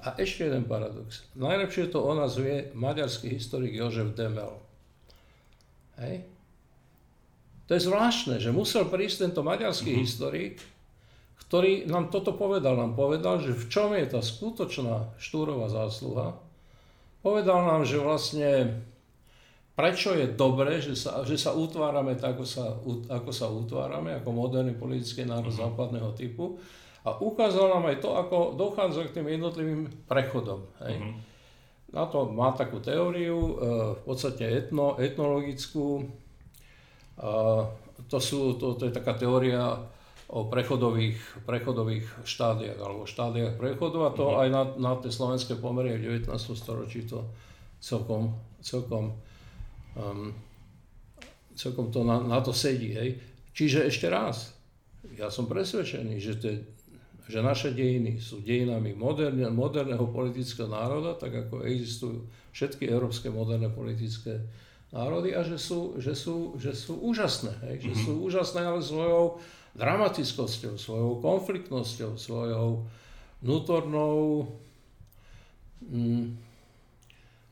A 0.00 0.16
ešte 0.16 0.48
jeden 0.48 0.64
paradox. 0.64 1.28
Najlepšie 1.36 1.92
to 1.92 2.00
o 2.00 2.12
nás 2.16 2.40
vie 2.40 2.72
maďarský 2.72 3.36
historik 3.36 3.76
Jožef 3.76 4.16
Demel. 4.16 4.56
Hej? 6.00 6.24
To 7.68 7.76
je 7.76 7.84
zvláštne, 7.84 8.40
že 8.40 8.48
musel 8.48 8.88
prísť 8.88 9.28
tento 9.28 9.44
maďarský 9.44 9.92
uh-huh. 9.92 10.04
historik 10.08 10.56
ktorý 11.48 11.88
nám 11.88 12.12
toto 12.12 12.36
povedal. 12.36 12.76
Nám 12.76 12.92
povedal, 12.92 13.40
že 13.40 13.56
v 13.56 13.64
čom 13.72 13.96
je 13.96 14.04
tá 14.04 14.20
skutočná 14.20 15.16
štúrová 15.16 15.72
zásluha. 15.72 16.36
Povedal 17.24 17.64
nám, 17.64 17.88
že 17.88 17.96
vlastne 17.96 18.84
prečo 19.72 20.12
je 20.12 20.28
dobré, 20.28 20.84
že 20.84 20.92
sa, 20.92 21.24
že 21.24 21.40
sa 21.40 21.56
utvárame 21.56 22.20
tak, 22.20 22.36
ako 22.36 22.44
sa, 22.44 22.76
ako 23.08 23.30
sa 23.32 23.48
utvárame, 23.48 24.12
ako 24.20 24.28
moderný 24.28 24.76
politický 24.76 25.24
národ 25.24 25.48
uh-huh. 25.48 25.72
západného 25.72 26.12
typu. 26.12 26.60
A 27.06 27.16
ukázal 27.16 27.72
nám 27.72 27.88
aj 27.88 28.04
to, 28.04 28.10
ako 28.12 28.58
dochádza 28.58 29.08
k 29.08 29.14
tým 29.16 29.32
jednotlivým 29.32 29.88
prechodom. 30.04 30.68
Hej. 30.84 31.00
Uh-huh. 31.00 31.16
Na 31.96 32.04
to 32.04 32.28
má 32.28 32.52
takú 32.52 32.84
teóriu, 32.84 33.38
e, 33.38 33.52
v 33.96 34.02
podstate 34.04 34.44
etno, 34.44 35.00
etnologickú. 35.00 36.04
To, 38.12 38.18
sú, 38.20 38.60
to, 38.60 38.76
to 38.76 38.86
je 38.86 38.92
taká 38.92 39.16
teória 39.16 39.74
o 40.28 40.44
prechodových, 40.44 41.16
prechodových 41.48 42.04
štádiách 42.28 42.76
alebo 42.76 43.08
štádiách 43.08 43.56
prechodu 43.56 43.98
a 44.04 44.10
to 44.12 44.24
uh-huh. 44.28 44.44
aj 44.44 44.48
na, 44.52 44.62
na 44.76 44.92
tie 45.00 45.08
slovenské 45.08 45.56
pomery 45.56 45.96
v 45.96 46.20
19. 46.20 46.28
storočí 46.52 47.08
to 47.08 47.24
celkom, 47.80 48.36
celkom, 48.60 49.16
um, 49.96 50.36
celkom 51.56 51.88
to 51.88 52.04
na, 52.04 52.20
na 52.20 52.44
to 52.44 52.52
sedí. 52.52 52.92
Hej. 52.92 53.16
Čiže 53.56 53.88
ešte 53.88 54.12
raz, 54.12 54.52
ja 55.16 55.32
som 55.32 55.48
presvedčený, 55.48 56.20
že, 56.20 56.34
te, 56.36 56.52
že 57.24 57.40
naše 57.40 57.72
dejiny 57.72 58.20
sú 58.20 58.44
dejinami 58.44 58.92
moderne, 58.92 59.48
moderného 59.48 60.12
politického 60.12 60.68
národa, 60.68 61.16
tak 61.16 61.48
ako 61.48 61.64
existujú 61.64 62.28
všetky 62.52 62.84
európske 62.84 63.32
moderné 63.32 63.72
politické 63.72 64.44
národy 64.92 65.32
a 65.32 65.40
že 65.40 65.56
sú, 65.56 65.96
že 65.96 66.12
sú, 66.12 66.60
že 66.60 66.76
sú 66.76 67.00
úžasné. 67.00 67.52
Hej? 67.64 67.76
Že 67.80 67.92
mm-hmm. 67.92 68.04
sú 68.04 68.12
úžasné 68.28 68.60
ale 68.60 68.80
svojou 68.84 69.24
dramatickosťou, 69.76 70.80
svojou 70.80 71.20
konfliktnosťou, 71.20 72.16
svojou 72.16 72.86
vnútornou 73.42 74.48
mm, 75.84 76.26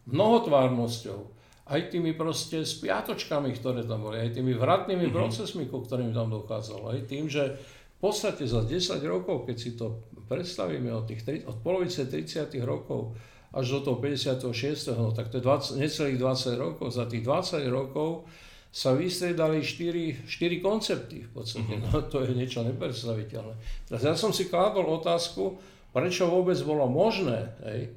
mnohotvárnosťou 0.06 1.20
aj 1.66 1.90
tými 1.90 2.14
proste 2.14 2.62
spiatočkami, 2.62 3.50
ktoré 3.58 3.82
tam 3.82 4.06
boli, 4.06 4.22
aj 4.22 4.38
tými 4.38 4.54
vratnými 4.54 5.10
mm-hmm. 5.10 5.18
procesmi, 5.18 5.66
ku 5.66 5.82
ktorým 5.82 6.14
tam 6.14 6.30
dochádzalo, 6.30 6.94
aj 6.94 7.00
tým, 7.10 7.26
že 7.26 7.58
v 7.96 7.98
podstate 7.98 8.46
za 8.46 8.62
10 8.62 9.02
rokov, 9.02 9.50
keď 9.50 9.56
si 9.56 9.74
to 9.74 10.06
predstavíme 10.30 10.92
od, 10.94 11.10
tých, 11.10 11.26
od 11.48 11.58
polovice 11.64 12.06
30 12.06 12.54
rokov 12.62 13.18
až 13.56 13.80
do 13.80 13.80
toho 13.80 13.96
56. 13.98 14.52
No, 14.94 15.16
tak 15.16 15.32
to 15.32 15.40
je 15.40 15.42
20, 15.42 15.80
necelých 15.80 16.18
20 16.20 16.60
rokov. 16.60 16.92
Za 16.92 17.08
tých 17.08 17.24
20 17.24 17.64
rokov 17.72 18.28
sa 18.76 18.92
vystriedali 18.92 19.64
4, 19.64 20.28
4 20.28 20.60
koncepty 20.60 21.24
v 21.24 21.30
podstate. 21.32 21.80
Mm-hmm. 21.80 21.96
No, 21.96 22.04
to 22.12 22.20
je 22.20 22.36
niečo 22.36 22.60
nepredstaviteľné. 22.60 23.56
Teraz 23.88 24.02
ja 24.04 24.12
som 24.12 24.36
si 24.36 24.52
kládol 24.52 25.00
otázku, 25.00 25.56
prečo 25.96 26.28
vôbec 26.28 26.60
bolo 26.60 26.84
možné, 26.84 27.56
hej, 27.64 27.88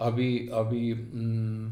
aby, 0.00 0.48
aby 0.48 0.96
mm, 0.96 1.64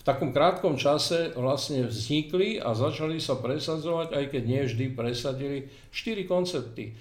v 0.00 0.02
takom 0.08 0.32
krátkom 0.32 0.80
čase 0.80 1.36
vlastne 1.36 1.84
vznikli 1.84 2.56
a 2.56 2.72
začali 2.72 3.20
sa 3.20 3.36
presadzovať, 3.36 4.16
aj 4.16 4.24
keď 4.32 4.42
nie 4.48 4.62
vždy 4.64 4.86
presadili, 4.96 5.68
štyri 5.92 6.24
koncepty. 6.24 6.96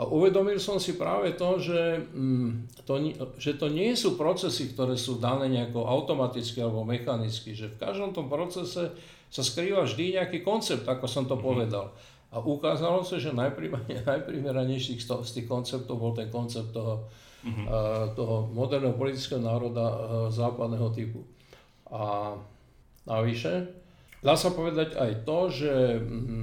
A 0.00 0.08
uvedomil 0.08 0.56
som 0.58 0.80
si 0.80 0.96
práve 0.96 1.36
to, 1.36 1.60
že, 1.60 2.08
mm, 2.08 2.82
to, 2.88 2.94
že 3.36 3.60
to 3.60 3.68
nie 3.68 3.92
sú 3.92 4.16
procesy, 4.16 4.72
ktoré 4.72 4.96
sú 4.96 5.20
dané 5.20 5.52
nejako 5.52 5.84
automaticky 5.84 6.64
alebo 6.64 6.88
mechanicky, 6.88 7.52
že 7.52 7.68
v 7.68 7.84
každom 7.84 8.16
tom 8.16 8.32
procese 8.32 8.96
sa 9.34 9.42
skrýva 9.42 9.82
vždy 9.82 10.14
nejaký 10.14 10.46
koncept, 10.46 10.86
ako 10.86 11.10
som 11.10 11.26
to 11.26 11.34
mm-hmm. 11.34 11.42
povedal. 11.42 11.90
A 12.30 12.38
ukázalo 12.38 13.02
sa, 13.02 13.18
že 13.18 13.34
najprimeranejší 14.06 14.94
z 15.02 15.30
tých 15.34 15.50
konceptov 15.50 15.98
bol 15.98 16.14
ten 16.14 16.30
koncept 16.30 16.70
toho, 16.70 17.10
mm-hmm. 17.42 17.66
toho 18.14 18.46
moderného 18.54 18.94
politického 18.94 19.42
národa 19.42 19.84
západného 20.30 20.86
typu. 20.94 21.26
A 21.90 22.34
navyše, 23.10 23.74
dá 24.22 24.38
sa 24.38 24.54
povedať 24.54 24.94
aj 24.94 25.26
to, 25.26 25.38
že 25.50 25.72
mm, 25.98 26.42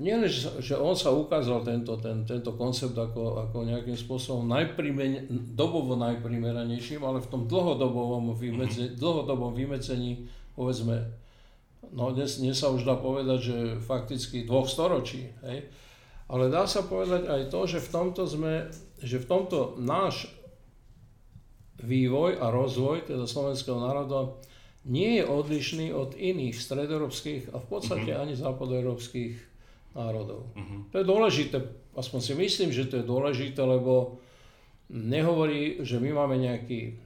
nie 0.00 0.16
len, 0.16 0.24
že 0.64 0.72
on 0.80 0.96
sa 0.96 1.12
ukázal 1.12 1.60
tento, 1.60 1.92
ten, 2.00 2.24
tento 2.24 2.56
koncept 2.56 2.96
ako, 2.96 3.44
ako 3.44 3.68
nejakým 3.68 3.92
spôsobom 3.92 4.48
najprimen, 4.48 5.28
dobovo 5.52 6.00
najprimeranejším, 6.00 7.04
ale 7.04 7.20
v 7.20 7.28
tom 7.28 7.44
dlhodobovom, 7.44 8.32
vymedze, 8.32 8.92
mhm. 8.92 8.96
dlhodobom 8.96 9.52
vymedzení, 9.52 10.24
povedzme, 10.56 11.19
no 11.88 12.12
dnes, 12.12 12.36
dnes 12.36 12.56
sa 12.60 12.68
už 12.68 12.84
dá 12.84 12.94
povedať, 12.96 13.38
že 13.40 13.56
fakticky 13.80 14.44
dvoch 14.44 14.68
storočí, 14.68 15.32
hej? 15.40 15.66
ale 16.30 16.52
dá 16.52 16.68
sa 16.68 16.84
povedať 16.84 17.26
aj 17.26 17.42
to, 17.48 17.60
že 17.66 17.78
v 17.80 17.88
tomto 17.88 18.22
sme, 18.28 18.68
že 19.00 19.18
v 19.18 19.26
tomto 19.26 19.80
náš 19.80 20.30
vývoj 21.80 22.38
a 22.38 22.52
rozvoj 22.52 23.08
teda 23.08 23.24
slovenského 23.24 23.80
národa 23.80 24.36
nie 24.84 25.20
je 25.20 25.24
odlišný 25.28 25.92
od 25.92 26.16
iných 26.16 26.56
stredoeurópskych 26.56 27.52
a 27.52 27.60
v 27.60 27.66
podstate 27.68 28.16
uh-huh. 28.16 28.22
ani 28.24 28.34
západoeurópskych 28.36 29.36
národov. 29.92 30.48
Uh-huh. 30.56 30.88
To 30.92 30.96
je 31.00 31.04
dôležité, 31.04 31.56
aspoň 31.96 32.20
si 32.20 32.32
myslím, 32.36 32.70
že 32.72 32.88
to 32.88 33.00
je 33.00 33.04
dôležité, 33.04 33.60
lebo 33.60 34.20
nehovorí, 34.88 35.84
že 35.84 36.00
my 36.00 36.16
máme 36.16 36.40
nejaký, 36.40 36.96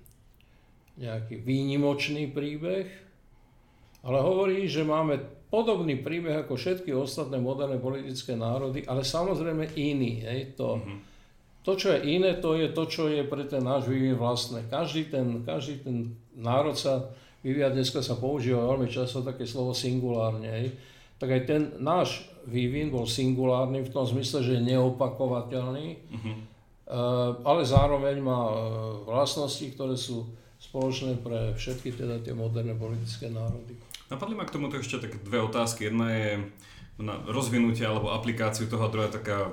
nejaký 1.03 1.43
výnimočný 1.43 2.31
príbeh, 2.31 3.04
ale 4.05 4.19
hovorí, 4.21 4.69
že 4.69 4.85
máme 4.85 5.17
podobný 5.49 5.99
príbeh 5.99 6.45
ako 6.45 6.61
všetky 6.61 6.93
ostatné 6.93 7.41
moderné 7.41 7.81
politické 7.81 8.37
národy, 8.37 8.85
ale 8.85 9.01
samozrejme 9.01 9.73
iný. 9.75 10.23
Hej, 10.23 10.61
to, 10.61 10.79
uh-huh 10.79 11.13
to, 11.65 11.73
čo 11.81 11.97
je 11.97 12.21
iné, 12.21 12.37
to 12.37 12.61
je 12.61 12.69
to, 12.77 12.85
čo 12.85 13.09
je 13.09 13.25
pre 13.25 13.49
ten 13.49 13.65
náš 13.65 13.89
vývin 13.89 14.21
vlastné. 14.21 14.69
Každý 14.69 15.09
ten, 15.09 15.41
každý 15.49 15.81
ten 15.81 16.13
národ 16.37 16.77
sa 16.77 17.09
vyvíja, 17.41 17.73
dneska 17.73 18.05
sa 18.05 18.21
používa 18.21 18.69
veľmi 18.69 18.93
často 18.93 19.25
také 19.25 19.49
slovo 19.49 19.73
singulárne. 19.73 20.45
Hej. 20.45 20.77
Tak 21.17 21.29
aj 21.33 21.43
ten 21.49 21.63
náš 21.81 22.29
vývin 22.45 22.93
bol 22.93 23.09
singulárny 23.09 23.81
v 23.81 23.89
tom 23.89 24.05
zmysle, 24.05 24.45
že 24.45 24.61
je 24.61 24.69
neopakovateľný, 24.77 25.87
uh-huh. 25.97 26.37
ale 27.41 27.65
zároveň 27.65 28.21
má 28.21 28.41
e, 28.45 28.55
vlastnosti, 29.09 29.65
ktoré 29.73 29.97
sú 29.97 30.29
spoločné 30.61 31.17
pre 31.25 31.57
všetky 31.57 31.97
teda 31.97 32.21
tie 32.21 32.37
moderné 32.37 32.77
politické 32.77 33.33
národy. 33.33 33.73
Napadli 34.13 34.37
ma 34.37 34.45
k 34.45 34.55
tomuto 34.55 34.77
ešte 34.77 35.01
také 35.01 35.17
dve 35.21 35.41
otázky. 35.41 35.89
Jedna 35.89 36.13
je 36.13 36.31
na 37.01 37.19
rozvinutie 37.27 37.83
alebo 37.83 38.13
aplikáciu 38.13 38.69
toho, 38.69 38.87
a 38.87 38.93
druhá 38.93 39.09
taká 39.09 39.51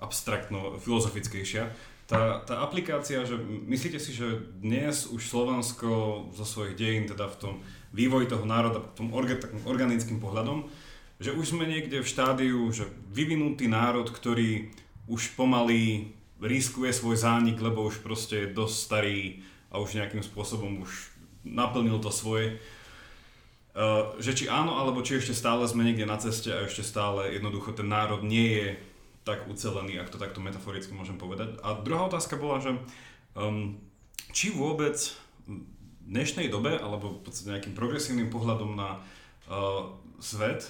abstraktno-filozofickejšia. 0.00 1.70
Tá, 2.10 2.42
tá 2.42 2.66
aplikácia, 2.66 3.22
že 3.22 3.38
myslíte 3.70 4.02
si, 4.02 4.10
že 4.10 4.42
dnes 4.58 5.06
už 5.06 5.30
Slovensko 5.30 6.26
zo 6.34 6.42
svojich 6.42 6.74
dejín, 6.74 7.06
teda 7.06 7.30
v 7.30 7.38
tom 7.38 7.54
vývoji 7.94 8.26
toho 8.26 8.42
národa, 8.42 8.82
v 8.82 8.96
tom 8.98 9.08
orga, 9.14 9.38
takým 9.38 9.62
organickým 9.62 10.18
pohľadom, 10.18 10.66
že 11.22 11.30
už 11.30 11.54
sme 11.54 11.70
niekde 11.70 12.02
v 12.02 12.10
štádiu, 12.10 12.66
že 12.74 12.90
vyvinutý 13.14 13.70
národ, 13.70 14.10
ktorý 14.10 14.74
už 15.06 15.38
pomaly 15.38 16.10
riskuje 16.42 16.90
svoj 16.90 17.14
zánik, 17.14 17.62
lebo 17.62 17.86
už 17.86 18.02
proste 18.02 18.42
je 18.42 18.54
dosť 18.58 18.74
starý 18.74 19.20
a 19.70 19.78
už 19.78 20.00
nejakým 20.00 20.24
spôsobom 20.26 20.82
už 20.82 21.14
naplnil 21.46 22.02
to 22.02 22.10
svoje. 22.10 22.58
Uh, 23.70 24.18
že 24.18 24.34
či 24.34 24.44
áno, 24.50 24.74
alebo 24.82 24.98
či 24.98 25.22
ešte 25.22 25.30
stále 25.30 25.62
sme 25.70 25.86
niekde 25.86 26.02
na 26.02 26.18
ceste 26.18 26.50
a 26.50 26.66
ešte 26.66 26.82
stále 26.82 27.38
jednoducho 27.38 27.70
ten 27.70 27.86
národ 27.86 28.26
nie 28.26 28.50
je 28.50 28.68
tak 29.22 29.46
ucelený, 29.46 30.02
ak 30.02 30.10
to 30.10 30.18
takto 30.18 30.42
metaforicky 30.42 30.90
môžem 30.90 31.14
povedať. 31.14 31.54
A 31.62 31.78
druhá 31.78 32.10
otázka 32.10 32.34
bola, 32.34 32.58
že 32.58 32.74
um, 33.38 33.78
či 34.34 34.50
vôbec 34.50 34.98
v 35.46 35.62
dnešnej 36.02 36.50
dobe, 36.50 36.74
alebo 36.82 37.22
podstate 37.22 37.54
nejakým 37.54 37.78
progresívnym 37.78 38.26
pohľadom 38.26 38.74
na 38.74 38.98
uh, 38.98 39.94
svet, 40.18 40.66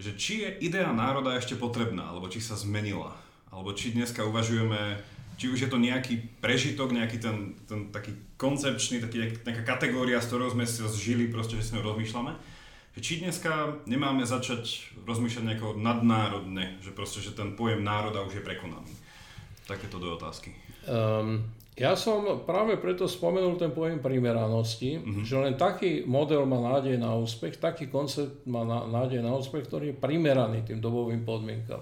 že 0.00 0.16
či 0.16 0.40
je 0.40 0.48
idea 0.64 0.88
národa 0.96 1.36
ešte 1.36 1.60
potrebná, 1.60 2.08
alebo 2.08 2.32
či 2.32 2.40
sa 2.40 2.56
zmenila, 2.56 3.12
alebo 3.52 3.76
či 3.76 3.92
dneska 3.92 4.24
uvažujeme, 4.24 4.96
či 5.40 5.48
už 5.48 5.64
je 5.64 5.70
to 5.72 5.80
nejaký 5.80 6.20
prežitok, 6.44 6.92
nejaký 6.92 7.16
ten, 7.16 7.56
ten 7.64 7.88
taký 7.88 8.12
koncepčný, 8.36 9.00
taký, 9.00 9.40
nejaká 9.40 9.64
kategória, 9.64 10.20
s 10.20 10.28
ktorou 10.28 10.52
sme 10.52 10.68
sa 10.68 10.84
zžili, 10.84 11.32
proste, 11.32 11.56
že 11.56 11.64
si 11.64 11.80
rozmýšľame, 11.80 12.36
či 13.00 13.24
dneska 13.24 13.80
nemáme 13.88 14.28
začať 14.28 14.92
rozmýšľať 15.08 15.44
nejako 15.48 15.80
nadnárodne, 15.80 16.76
že 16.84 16.92
proste, 16.92 17.24
že 17.24 17.32
ten 17.32 17.56
pojem 17.56 17.80
národa 17.80 18.20
už 18.20 18.36
je 18.36 18.44
prekonaný. 18.44 18.92
Takéto 19.64 19.96
dve 19.96 20.20
otázky. 20.20 20.52
Um, 20.84 21.48
ja 21.80 21.96
som 21.96 22.44
práve 22.44 22.76
preto 22.76 23.08
spomenul 23.08 23.56
ten 23.56 23.72
pojem 23.72 24.04
primeranosti, 24.04 25.00
uh-huh. 25.00 25.24
že 25.24 25.40
len 25.40 25.56
taký 25.56 26.04
model 26.04 26.44
má 26.44 26.60
nádej 26.60 27.00
na 27.00 27.16
úspech, 27.16 27.56
taký 27.56 27.88
koncept 27.88 28.44
má 28.44 28.60
nádej 28.68 29.24
na 29.24 29.32
úspech, 29.32 29.64
ktorý 29.64 29.94
je 29.94 29.96
primeraný 29.96 30.68
tým 30.68 30.84
dobovým 30.84 31.24
podmienkam. 31.24 31.80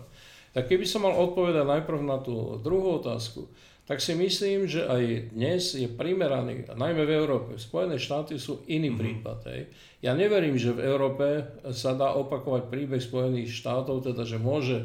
Tak 0.58 0.74
keby 0.74 0.90
som 0.90 1.06
mal 1.06 1.14
odpovedať 1.14 1.62
najprv 1.62 2.02
na 2.02 2.18
tú 2.18 2.58
druhú 2.58 2.98
otázku, 2.98 3.46
tak 3.86 4.02
si 4.02 4.18
myslím, 4.18 4.66
že 4.66 4.82
aj 4.90 5.30
dnes 5.30 5.70
je 5.78 5.86
primeraný, 5.86 6.66
najmä 6.66 7.06
v 7.06 7.14
Európe. 7.14 7.62
Spojené 7.62 7.94
štáty 7.94 8.42
sú 8.42 8.66
iný 8.66 8.90
mm-hmm. 8.90 8.98
prípad. 8.98 9.38
Hej. 9.54 9.70
Ja 10.02 10.18
neverím, 10.18 10.58
že 10.58 10.74
v 10.74 10.82
Európe 10.82 11.46
sa 11.70 11.94
dá 11.94 12.10
opakovať 12.18 12.66
príbeh 12.74 12.98
Spojených 12.98 13.54
štátov, 13.54 14.02
teda 14.02 14.26
že 14.26 14.42
môže 14.42 14.82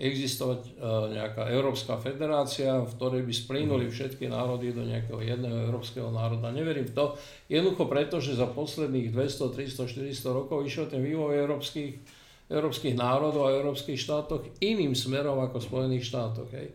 existovať 0.00 0.60
uh, 0.80 1.12
nejaká 1.12 1.52
Európska 1.52 2.00
federácia, 2.00 2.80
v 2.80 2.88
ktorej 2.96 3.20
by 3.28 3.34
splínuli 3.36 3.92
mm-hmm. 3.92 4.00
všetky 4.00 4.24
národy 4.32 4.72
do 4.72 4.88
nejakého 4.88 5.20
jedného 5.20 5.68
európskeho 5.68 6.08
národa. 6.08 6.48
Neverím 6.48 6.88
v 6.88 6.96
to. 6.96 7.04
Jednoducho 7.52 7.84
preto, 7.92 8.24
že 8.24 8.40
za 8.40 8.48
posledných 8.48 9.12
200, 9.12 9.52
300, 9.52 9.84
400 9.84 10.32
rokov 10.32 10.64
išiel 10.64 10.88
ten 10.88 11.04
vývoj 11.04 11.36
európskych, 11.36 12.19
európskych 12.50 12.98
národov 12.98 13.46
a 13.46 13.54
európskych 13.54 13.96
štátoch 13.96 14.42
iným 14.58 14.98
smerom 14.98 15.38
ako 15.38 15.62
v 15.62 15.66
Spojených 15.70 16.04
štátoch. 16.10 16.50
Hej. 16.50 16.68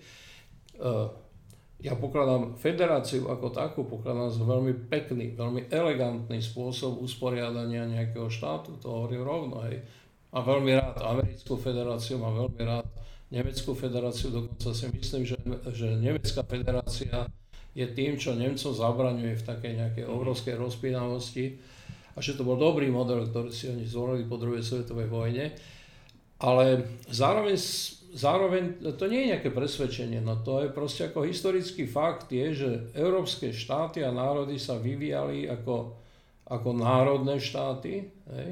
Uh, 0.80 1.12
ja 1.84 1.94
pokladám 2.00 2.56
federáciu 2.56 3.28
ako 3.28 3.52
takú, 3.52 3.84
pokladám 3.84 4.32
za 4.32 4.42
veľmi 4.48 4.88
pekný, 4.88 5.36
veľmi 5.36 5.68
elegantný 5.68 6.40
spôsob 6.40 7.04
usporiadania 7.04 7.84
nejakého 7.86 8.32
štátu, 8.32 8.80
to 8.80 8.88
hovorím 8.88 9.22
rovno, 9.28 9.62
hej. 9.68 9.84
A 10.32 10.40
veľmi 10.40 10.72
rád 10.72 11.04
americkú 11.04 11.60
federáciu, 11.60 12.18
mám 12.18 12.36
veľmi 12.36 12.64
rád 12.64 12.88
nemeckú 13.30 13.76
federáciu, 13.76 14.32
dokonca 14.32 14.72
si 14.72 14.88
myslím, 14.88 15.24
že, 15.28 15.38
že 15.76 16.00
nemecká 16.00 16.42
federácia 16.48 17.28
je 17.76 17.86
tým, 17.92 18.16
čo 18.16 18.32
Nemcom 18.32 18.72
zabraňuje 18.72 19.36
v 19.36 19.44
takej 19.44 19.74
nejakej 19.76 20.06
obrovskej 20.08 20.56
rozpínavosti 20.56 21.60
a 22.16 22.18
že 22.24 22.40
to 22.40 22.48
bol 22.48 22.56
dobrý 22.56 22.88
model, 22.88 23.28
ktorý 23.28 23.52
si 23.52 23.68
oni 23.68 23.84
zvolili 23.84 24.24
po 24.24 24.40
druhej 24.40 24.64
svetovej 24.64 25.12
vojne. 25.12 25.52
Ale 26.40 26.84
zároveň 27.12 27.56
zároveň 28.16 28.80
to 28.96 29.12
nie 29.12 29.28
je 29.28 29.32
nejaké 29.36 29.52
presvedčenie, 29.52 30.24
no 30.24 30.40
to 30.40 30.64
je 30.64 30.70
proste 30.72 31.12
ako 31.12 31.28
historický 31.28 31.84
fakt 31.84 32.32
je, 32.32 32.56
že 32.56 32.70
európske 32.96 33.52
štáty 33.52 34.08
a 34.08 34.16
národy 34.16 34.56
sa 34.56 34.80
vyvíjali 34.80 35.52
ako, 35.52 36.00
ako 36.48 36.70
národné 36.80 37.44
štáty. 37.44 38.08
Hej? 38.08 38.50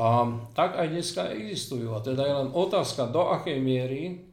A 0.00 0.32
tak 0.56 0.80
aj 0.80 0.88
dneska 0.88 1.28
existujú. 1.36 1.92
A 1.92 2.00
teda 2.00 2.24
je 2.24 2.34
len 2.40 2.50
otázka, 2.56 3.12
do 3.12 3.28
akej 3.28 3.60
miery 3.60 4.24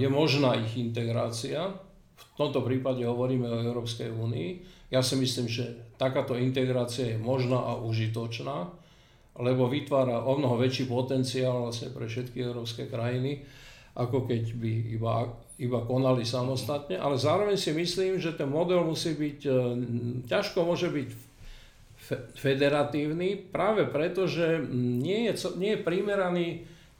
je 0.00 0.08
možná 0.08 0.56
ich 0.56 0.72
integrácia. 0.80 1.68
V 2.12 2.24
tomto 2.36 2.64
prípade 2.64 3.04
hovoríme 3.04 3.44
o 3.48 3.62
Európskej 3.62 4.12
únii. 4.12 4.50
Ja 4.92 5.00
si 5.00 5.16
myslím, 5.16 5.48
že 5.48 5.94
takáto 5.96 6.36
integrácia 6.36 7.12
je 7.12 7.18
možná 7.20 7.60
a 7.60 7.76
užitočná 7.80 8.82
lebo 9.38 9.64
vytvára 9.64 10.20
o 10.28 10.36
mnoho 10.36 10.60
väčší 10.60 10.84
potenciál 10.84 11.64
vlastne 11.64 11.88
pre 11.88 12.04
všetky 12.04 12.36
európske 12.44 12.84
krajiny, 12.84 13.40
ako 13.96 14.28
keď 14.28 14.44
by 14.60 14.72
iba, 14.92 15.14
iba 15.56 15.80
konali 15.88 16.24
samostatne. 16.28 17.00
Ale 17.00 17.16
zároveň 17.16 17.56
si 17.56 17.72
myslím, 17.72 18.20
že 18.20 18.36
ten 18.36 18.48
model 18.48 18.84
musí 18.84 19.16
byť, 19.16 19.38
e, 19.48 19.52
ťažko 20.28 20.68
môže 20.68 20.92
byť 20.92 21.08
federatívny, 22.36 23.38
práve 23.38 23.88
preto, 23.88 24.28
že 24.28 24.60
nie 24.74 25.30
je, 25.30 25.32
nie 25.56 25.78
je 25.78 25.84
primeraný 25.86 26.46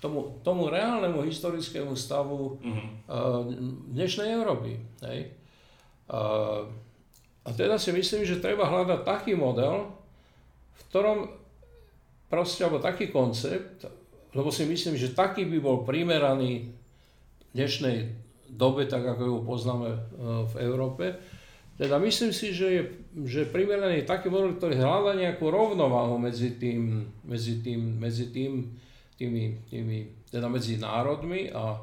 tomu, 0.02 0.42
tomu 0.42 0.66
reálnemu 0.66 1.22
historickému 1.22 1.94
stavu 1.94 2.58
uh-huh. 2.58 3.46
dnešnej 3.94 4.34
Európy. 4.34 4.82
Hej. 5.06 5.30
A 7.42 7.48
teda 7.54 7.78
si 7.78 7.94
myslím, 7.94 8.26
že 8.26 8.42
treba 8.42 8.66
hľadať 8.66 9.06
taký 9.06 9.38
model, 9.38 9.94
v 10.74 10.80
ktorom 10.90 11.18
proste, 12.26 12.66
alebo 12.66 12.82
taký 12.82 13.14
koncept, 13.14 13.86
lebo 14.34 14.50
si 14.50 14.66
myslím, 14.66 14.98
že 14.98 15.14
taký 15.14 15.46
by 15.46 15.58
bol 15.62 15.86
primeraný 15.86 16.74
dnešnej 17.54 18.10
dobe, 18.52 18.90
tak 18.90 19.04
ako 19.04 19.22
ju 19.22 19.36
poznáme 19.44 19.90
e, 19.92 20.00
v 20.48 20.54
Európe. 20.64 21.04
Teda 21.76 22.00
myslím 22.00 22.32
si, 22.32 22.52
že 22.52 22.66
je 22.68 22.82
že 23.28 23.48
primeraný 23.48 24.08
taký 24.08 24.32
model, 24.32 24.56
ktorý 24.56 24.80
hľadá 24.80 25.12
nejakú 25.16 25.52
rovnováhu 25.52 26.16
medzi 26.16 26.56
tým, 26.56 27.04
medzi 27.24 27.60
tým, 27.60 28.00
medzi 28.00 28.32
tým, 28.32 28.72
tými, 29.22 29.62
tými, 29.70 30.26
teda 30.35 30.50
medzi 30.50 30.82
národmi 30.82 31.54
a 31.54 31.78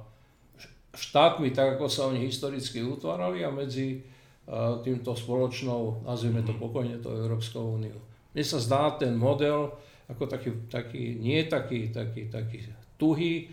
štátmi, 0.92 1.56
tak 1.56 1.80
ako 1.80 1.88
sa 1.88 2.12
oni 2.12 2.28
historicky 2.28 2.84
utvárali 2.84 3.48
a 3.48 3.54
medzi 3.54 4.04
uh, 4.04 4.84
týmto 4.84 5.16
spoločnou, 5.16 6.04
nazvime 6.04 6.44
to 6.44 6.52
pokojne, 6.60 7.00
to 7.00 7.16
Európskou 7.16 7.80
úniu. 7.80 7.96
Mne 8.36 8.44
sa 8.44 8.60
zdá 8.60 8.92
ten 9.00 9.16
model, 9.16 9.72
ako 10.12 10.28
taký, 10.28 10.68
taký 10.68 11.16
nie 11.16 11.48
taký, 11.48 11.88
taký, 11.94 12.28
taký 12.28 12.68
tuhý, 13.00 13.48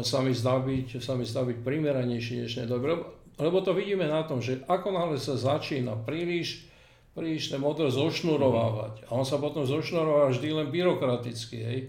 sa 0.00 0.24
mi 0.24 0.32
zdá 0.32 0.56
byť, 0.56 1.04
sa 1.04 1.12
mi 1.12 1.28
zdá 1.28 1.44
byť 1.44 1.58
primeranejší 1.60 2.48
než 2.48 2.64
dobre. 2.64 2.96
Lebo 3.36 3.60
to 3.60 3.76
vidíme 3.76 4.08
na 4.08 4.24
tom, 4.24 4.40
že 4.40 4.64
ako 4.64 4.92
náhle 4.92 5.20
sa 5.20 5.36
začína 5.36 6.00
príliš, 6.04 6.64
príliš 7.12 7.52
ten 7.52 7.60
model 7.60 7.92
zošnurovávať 7.92 9.08
a 9.08 9.10
on 9.12 9.24
sa 9.28 9.36
potom 9.36 9.68
zošnurováva 9.68 10.32
vždy 10.32 10.48
len 10.52 10.68
byrokraticky, 10.72 11.58
hej, 11.60 11.80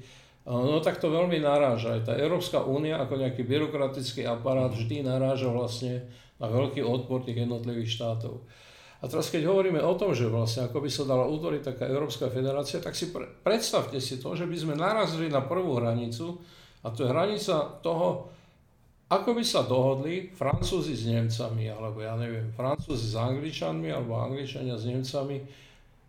no 0.52 0.84
tak 0.84 1.00
to 1.00 1.08
veľmi 1.08 1.40
naráža. 1.40 2.00
Aj 2.00 2.02
tá 2.04 2.14
Európska 2.20 2.64
únia 2.68 3.00
ako 3.00 3.16
nejaký 3.16 3.48
byrokratický 3.48 4.28
aparát 4.28 4.76
vždy 4.76 5.08
naráža 5.08 5.48
vlastne 5.48 6.04
na 6.42 6.52
veľký 6.52 6.84
odpor 6.84 7.24
tých 7.24 7.48
jednotlivých 7.48 7.96
štátov. 7.96 8.44
A 9.04 9.12
teraz 9.12 9.28
keď 9.28 9.52
hovoríme 9.52 9.84
o 9.84 9.96
tom, 10.00 10.16
že 10.16 10.32
vlastne 10.32 10.68
ako 10.68 10.80
by 10.80 10.90
sa 10.92 11.04
dala 11.04 11.28
utvoriť 11.28 11.62
taká 11.76 11.88
Európska 11.92 12.32
federácia, 12.32 12.80
tak 12.80 12.96
si 12.96 13.12
pre, 13.12 13.28
predstavte 13.44 14.00
si 14.00 14.20
to, 14.20 14.32
že 14.32 14.48
by 14.48 14.56
sme 14.56 14.80
narazili 14.80 15.28
na 15.28 15.44
prvú 15.44 15.76
hranicu 15.76 16.40
a 16.84 16.92
to 16.92 17.04
je 17.04 17.12
hranica 17.12 17.84
toho, 17.84 18.32
ako 19.12 19.36
by 19.36 19.44
sa 19.44 19.68
dohodli 19.68 20.32
Francúzi 20.32 20.96
s 20.96 21.04
Nemcami, 21.06 21.68
alebo 21.68 22.00
ja 22.00 22.16
neviem, 22.16 22.50
Francúzi 22.56 23.12
s 23.12 23.16
Angličanmi, 23.20 23.92
alebo 23.92 24.18
Angličania 24.20 24.80
s 24.80 24.88
Nemcami, 24.88 25.38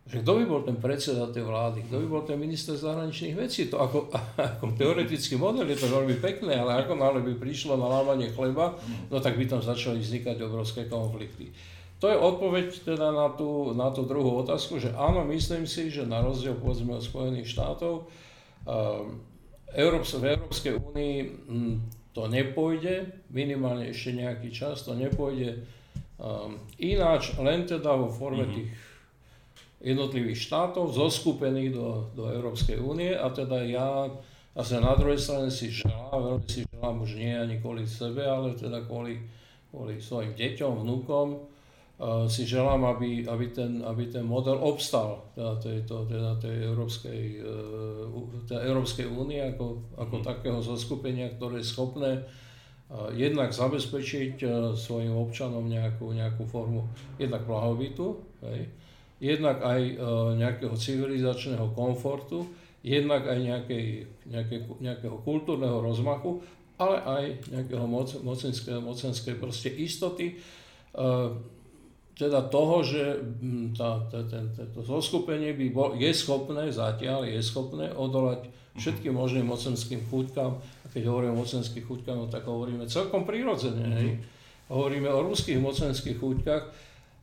že 0.05 0.21
kto 0.21 0.37
by 0.37 0.45
bol 0.45 0.61
ten 0.61 0.77
predseda 0.77 1.33
tej 1.33 1.49
vlády, 1.49 1.89
kto 1.89 1.97
by 2.05 2.07
bol 2.13 2.23
ten 2.29 2.37
minister 2.37 2.77
zahraničných 2.77 3.41
vecí. 3.41 3.73
To 3.73 3.81
ako, 3.81 4.13
ako 4.61 4.77
teoretický 4.77 5.41
model 5.41 5.65
je 5.65 5.81
to 5.81 5.89
veľmi 5.89 6.21
pekné, 6.21 6.61
ale 6.61 6.85
ako 6.85 6.93
náhle 7.01 7.25
by 7.25 7.41
prišlo 7.41 7.81
na 7.81 7.89
lávanie 7.89 8.29
chleba, 8.37 8.77
no 9.09 9.17
tak 9.19 9.41
by 9.41 9.49
tam 9.49 9.65
začali 9.65 10.05
vznikať 10.05 10.37
obrovské 10.45 10.85
konflikty. 10.93 11.57
To 12.05 12.13
je 12.13 12.21
odpoveď 12.21 12.85
teda 12.85 13.17
na 13.17 13.33
tú, 13.33 13.73
na 13.73 13.89
tú 13.89 14.05
druhú 14.05 14.45
otázku, 14.45 14.77
že 14.77 14.93
áno, 14.93 15.25
myslím 15.33 15.65
si, 15.65 15.89
že 15.89 16.05
na 16.05 16.21
rozdiel 16.21 16.53
povedzme 16.53 17.01
od 17.01 17.05
Spojených 17.07 17.49
štátov, 17.49 18.05
um, 18.69 19.25
Európs- 19.73 20.21
v 20.21 20.37
Európskej 20.37 20.75
únii 20.85 21.17
um, 21.49 21.81
to 22.13 22.29
nepôjde, 22.29 23.25
minimálne 23.33 23.89
ešte 23.89 24.21
nejaký 24.21 24.53
čas, 24.53 24.85
to 24.85 24.93
nepôjde 24.93 25.65
um, 26.21 26.61
ináč, 26.77 27.33
len 27.41 27.65
teda 27.65 27.97
vo 27.97 28.13
forme 28.13 28.45
mm-hmm. 28.45 28.57
tých 28.61 28.69
jednotlivých 29.85 30.49
štátov 30.49 30.97
zoskupených 30.97 31.77
do, 31.77 32.09
do 32.17 32.25
Európskej 32.33 32.81
únie 32.81 33.13
a 33.13 33.29
teda 33.29 33.61
ja 33.69 34.09
zase 34.57 34.81
na 34.81 34.97
druhej 34.97 35.21
strane 35.21 35.53
si 35.53 35.69
želám, 35.69 36.41
veľmi 36.41 36.49
si 36.49 36.65
želám 36.65 36.97
už 37.05 37.11
nie 37.21 37.35
ani 37.37 37.61
kvôli 37.61 37.85
sebe, 37.85 38.25
ale 38.25 38.57
teda 38.57 38.81
kvôli, 38.89 39.21
kvôli 39.69 40.01
svojim 40.01 40.33
deťom, 40.33 40.73
vnúkom, 40.83 41.53
si 42.27 42.43
želám, 42.43 42.91
aby, 42.91 43.23
aby, 43.23 43.47
ten, 43.55 43.79
aby 43.87 44.11
ten 44.11 44.27
model 44.27 44.59
obstal 44.59 45.31
teda 45.39 45.55
tejto, 45.63 46.11
teda 46.11 46.35
tej 46.43 46.67
Európskej, 46.67 47.21
e, 47.39 48.45
teda 48.51 48.67
Európskej 48.67 49.07
únie 49.07 49.39
ako, 49.39 49.95
ako 49.95 50.17
mm. 50.19 50.25
takého 50.27 50.59
zoskupenia, 50.59 51.31
ktoré 51.39 51.63
je 51.63 51.71
schopné 51.71 52.27
jednak 53.17 53.51
zabezpečiť 53.51 54.45
svojim 54.77 55.17
občanom 55.17 55.67
nejakú, 55.67 56.15
nejakú 56.15 56.47
formu 56.47 56.87
jednak 57.19 57.43
blahobytu, 57.43 58.23
hej, 58.45 58.71
jednak 59.23 59.63
aj 59.63 59.81
e, 59.81 59.95
nejakého 60.39 60.75
civilizačného 60.75 61.71
komfortu, 61.75 62.49
jednak 62.85 63.25
aj 63.27 63.39
nejakej, 63.41 63.85
nejakej, 64.29 64.59
nejakého 64.79 65.17
kultúrneho 65.25 65.81
rozmachu, 65.81 66.45
ale 66.77 67.01
aj 67.01 67.25
nejakého 67.55 67.87
moc, 67.87 68.11
mocenskej, 68.21 68.83
mocenskej 68.83 69.35
proste 69.39 69.71
istoty, 69.71 70.37
teda 72.15 72.47
toho, 72.47 72.87
že 72.87 73.19
tá, 73.75 74.07
tá, 74.07 74.23
ten, 74.31 74.47
to 74.55 74.87
zoskupenie 74.87 75.51
by 75.59 75.67
bol, 75.75 75.91
je 75.99 76.15
schopné, 76.15 76.71
zatiaľ 76.71 77.27
je 77.27 77.43
schopné 77.43 77.91
odolať 77.91 78.47
všetkým 78.79 79.15
možným 79.15 79.51
mocenským 79.51 80.07
chuťkám. 80.07 80.53
A 80.55 80.87
keď 80.95 81.11
hovoríme 81.11 81.35
o 81.35 81.43
mocenských 81.43 81.83
chuťkách, 81.83 82.17
no 82.19 82.27
tak 82.31 82.47
hovoríme 82.47 82.87
celkom 82.87 83.27
prirodzene. 83.27 83.87
Hej. 83.99 84.11
Hovoríme 84.71 85.11
o 85.11 85.27
ruských 85.27 85.59
mocenských 85.59 86.19
chuťkách. 86.23 86.63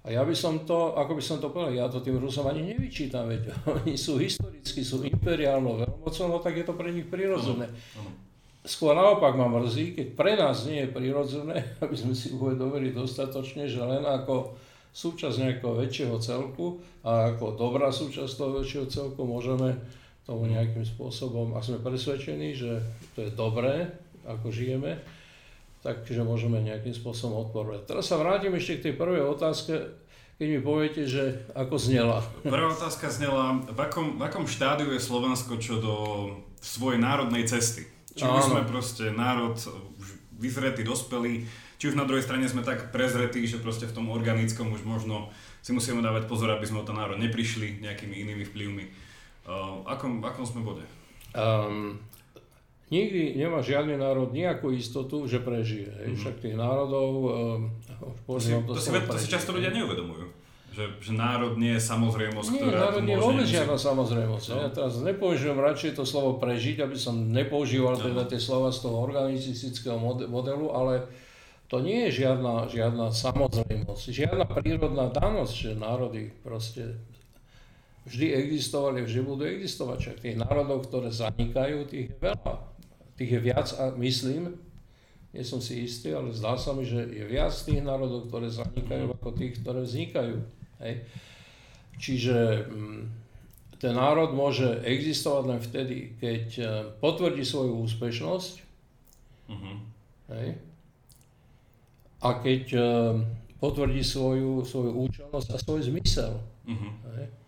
A 0.01 0.09
ja 0.09 0.25
by 0.25 0.33
som 0.33 0.65
to, 0.65 0.97
ako 0.97 1.13
by 1.13 1.23
som 1.23 1.37
to 1.37 1.53
povedal, 1.53 1.77
ja 1.77 1.85
to 1.85 2.01
tým 2.01 2.17
Rusom 2.17 2.49
ani 2.49 2.73
nevyčítam, 2.73 3.29
veď 3.29 3.53
oni 3.81 3.93
sú 3.93 4.17
historicky, 4.17 4.81
sú 4.81 5.05
imperiálnou 5.05 5.77
veľmocou, 5.77 6.25
no 6.25 6.37
tak 6.41 6.57
je 6.57 6.65
to 6.65 6.73
pre 6.73 6.89
nich 6.89 7.05
prirodzené. 7.05 7.69
Skôr 8.61 8.93
naopak 8.93 9.33
ma 9.37 9.49
mrzí, 9.49 9.97
keď 9.97 10.07
pre 10.13 10.33
nás 10.37 10.65
nie 10.65 10.85
je 10.85 10.93
prirodzené, 10.93 11.65
aby 11.85 11.93
sme 11.93 12.17
si 12.17 12.33
uvedomili 12.33 12.89
dostatočne, 12.89 13.69
že 13.69 13.81
len 13.81 14.01
ako 14.01 14.57
súčasť 14.91 15.37
nejakého 15.37 15.73
väčšieho 15.77 16.17
celku 16.19 16.81
a 17.05 17.31
ako 17.31 17.55
dobrá 17.55 17.87
súčasť 17.93 18.31
toho 18.35 18.59
väčšieho 18.59 18.87
celku 18.91 19.23
môžeme 19.23 19.79
tomu 20.27 20.49
nejakým 20.49 20.83
spôsobom, 20.83 21.55
ak 21.55 21.63
sme 21.63 21.79
presvedčení, 21.79 22.53
že 22.53 22.83
to 23.15 23.25
je 23.25 23.31
dobré, 23.33 23.89
ako 24.27 24.53
žijeme, 24.53 25.01
takže 25.81 26.21
môžeme 26.21 26.61
nejakým 26.61 26.93
spôsobom 26.93 27.49
odporovať. 27.49 27.89
Teraz 27.89 28.09
sa 28.09 28.21
vrátim 28.21 28.53
ešte 28.53 28.77
k 28.77 28.83
tej 28.89 28.93
prvej 28.97 29.25
otázke, 29.25 29.73
keď 30.37 30.47
mi 30.47 30.59
poviete, 30.61 31.05
že 31.05 31.45
ako 31.53 31.77
znela. 31.77 32.21
Prvá 32.41 32.73
otázka 32.73 33.09
znela, 33.13 33.61
v 33.61 33.79
akom, 33.81 34.17
v 34.17 34.21
akom 34.25 34.45
štádiu 34.49 34.89
je 34.93 35.01
Slovensko 35.01 35.57
čo 35.61 35.77
do 35.77 35.95
svojej 36.61 37.01
národnej 37.01 37.45
cesty? 37.45 37.85
Či 38.13 38.25
už 38.25 38.53
sme 38.53 38.61
proste 38.65 39.13
národ 39.13 39.57
vyzretý, 40.41 40.81
dospelý, 40.81 41.45
či 41.81 41.89
už 41.89 41.97
na 41.97 42.05
druhej 42.05 42.25
strane 42.25 42.45
sme 42.45 42.61
tak 42.61 42.93
prezretí, 42.93 43.45
že 43.45 43.57
proste 43.57 43.89
v 43.89 43.95
tom 43.97 44.09
organickom 44.13 44.69
už 44.73 44.85
možno 44.85 45.33
si 45.61 45.73
musíme 45.73 46.01
dávať 46.01 46.29
pozor, 46.29 46.53
aby 46.53 46.65
sme 46.65 46.81
o 46.81 46.87
ten 46.87 46.97
národ 46.97 47.17
neprišli 47.17 47.81
nejakými 47.81 48.21
inými 48.21 48.45
vplyvmi. 48.49 48.85
Uh, 49.45 49.81
akom, 49.89 50.21
akom 50.21 50.45
sme 50.45 50.61
bode? 50.61 50.85
Um, 51.33 51.97
nikdy 52.91 53.39
nemá 53.39 53.63
žiadny 53.63 53.95
národ 53.95 54.35
nejakú 54.35 54.75
istotu, 54.75 55.23
že 55.25 55.39
prežije. 55.39 55.89
Mm-hmm. 55.89 56.17
Však 56.19 56.35
tých 56.43 56.55
národov... 56.59 57.09
Um, 57.25 57.61
to, 58.27 58.37
si, 58.37 58.51
to, 58.51 58.75
si, 58.75 58.91
to 58.91 59.17
si 59.17 59.27
často 59.31 59.55
ľudia 59.55 59.71
neuvedomujú. 59.71 60.43
Že, 60.71 61.03
že 61.03 61.11
národ 61.11 61.59
nie 61.59 61.75
je 61.75 61.83
samozrejmosť, 61.83 62.47
nie, 62.47 62.63
ktorá 62.63 62.79
národ 62.79 63.03
nie 63.03 63.15
je 63.15 63.19
vôbec 63.19 63.43
žiadna 63.43 63.75
samozrejmosť. 63.75 64.45
No. 64.47 64.55
Ja 64.55 64.69
teraz 64.71 64.93
nepoužijem 65.03 65.59
radšej 65.59 65.99
to 65.99 66.07
slovo 66.07 66.39
prežiť, 66.39 66.87
aby 66.87 66.95
som 66.95 67.27
nepoužíval 67.27 67.99
no. 67.99 68.03
teda 68.07 68.23
tie 68.23 68.39
slova 68.39 68.71
z 68.71 68.87
toho 68.87 69.03
organicistického 69.03 69.99
modelu, 70.31 70.71
ale 70.71 71.11
to 71.67 71.83
nie 71.83 72.07
je 72.07 72.23
žiadna, 72.23 72.71
žiadna 72.71 73.11
samozrejmosť, 73.11 74.03
žiadna 74.15 74.47
prírodná 74.47 75.11
danosť, 75.11 75.53
že 75.55 75.71
národy 75.75 76.31
proste 76.39 76.95
vždy 78.07 78.31
existovali, 78.31 79.03
vždy 79.03 79.21
budú 79.27 79.43
existovať. 79.51 79.97
Však 79.99 80.17
tých 80.23 80.37
národov, 80.39 80.87
ktoré 80.87 81.11
zanikajú, 81.11 81.83
tých 81.83 82.15
je 82.15 82.19
veľa. 82.31 82.70
Tých 83.19 83.31
je 83.37 83.41
viac 83.41 83.67
a 83.77 83.91
myslím, 83.97 84.55
nie 85.31 85.43
som 85.47 85.63
si 85.63 85.87
istý, 85.87 86.11
ale 86.11 86.35
zdá 86.35 86.59
sa 86.59 86.75
mi, 86.75 86.83
že 86.83 87.07
je 87.07 87.23
viac 87.23 87.55
tých 87.55 87.79
národov, 87.79 88.27
ktoré 88.27 88.51
zanikajú, 88.51 89.15
ako 89.15 89.29
tých, 89.31 89.63
ktoré 89.63 89.79
vznikajú. 89.87 90.37
Hej. 90.83 90.93
Čiže 92.01 92.67
mm, 92.67 93.01
ten 93.81 93.93
národ 93.97 94.35
môže 94.35 94.83
existovať 94.85 95.43
len 95.47 95.59
vtedy, 95.63 95.97
keď 96.21 96.45
e, 96.57 96.63
potvrdí 97.01 97.41
svoju 97.41 97.81
úspešnosť 97.81 98.53
uh-huh. 99.49 99.75
hej, 100.37 100.47
a 102.21 102.29
keď 102.37 102.63
e, 102.77 102.81
potvrdí 103.57 104.05
svoju, 104.05 104.65
svoju 104.65 104.91
účelnosť 105.09 105.49
a 105.53 105.57
svoj 105.57 105.81
zmysel. 105.89 106.37
Uh-huh. 106.69 106.91
Hej. 107.17 107.40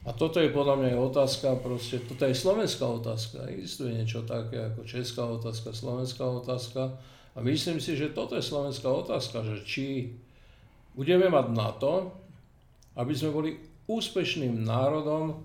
A 0.00 0.16
toto 0.16 0.40
je 0.40 0.48
podľa 0.48 0.80
mňa 0.80 0.90
otázka, 0.96 1.60
proste, 1.60 2.00
toto 2.00 2.24
je 2.24 2.32
slovenská 2.32 2.88
otázka. 2.88 3.44
Existuje 3.52 4.00
niečo 4.00 4.24
také 4.24 4.72
ako 4.72 4.88
česká 4.88 5.28
otázka, 5.28 5.76
slovenská 5.76 6.24
otázka. 6.24 6.96
A 7.36 7.38
myslím 7.44 7.84
si, 7.84 8.00
že 8.00 8.08
toto 8.08 8.32
je 8.32 8.44
slovenská 8.44 8.88
otázka, 8.88 9.44
že 9.44 9.60
či 9.68 10.16
budeme 10.96 11.28
mať 11.28 11.46
na 11.52 11.70
to, 11.76 12.16
aby 12.96 13.12
sme 13.12 13.30
boli 13.30 13.50
úspešným 13.84 14.64
národom 14.64 15.44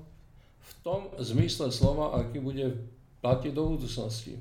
v 0.65 0.71
tom 0.81 1.11
zmysle 1.19 1.69
slova, 1.69 2.15
aký 2.15 2.39
bude 2.39 2.79
platiť 3.19 3.51
do 3.51 3.75
budúcnosti. 3.75 4.39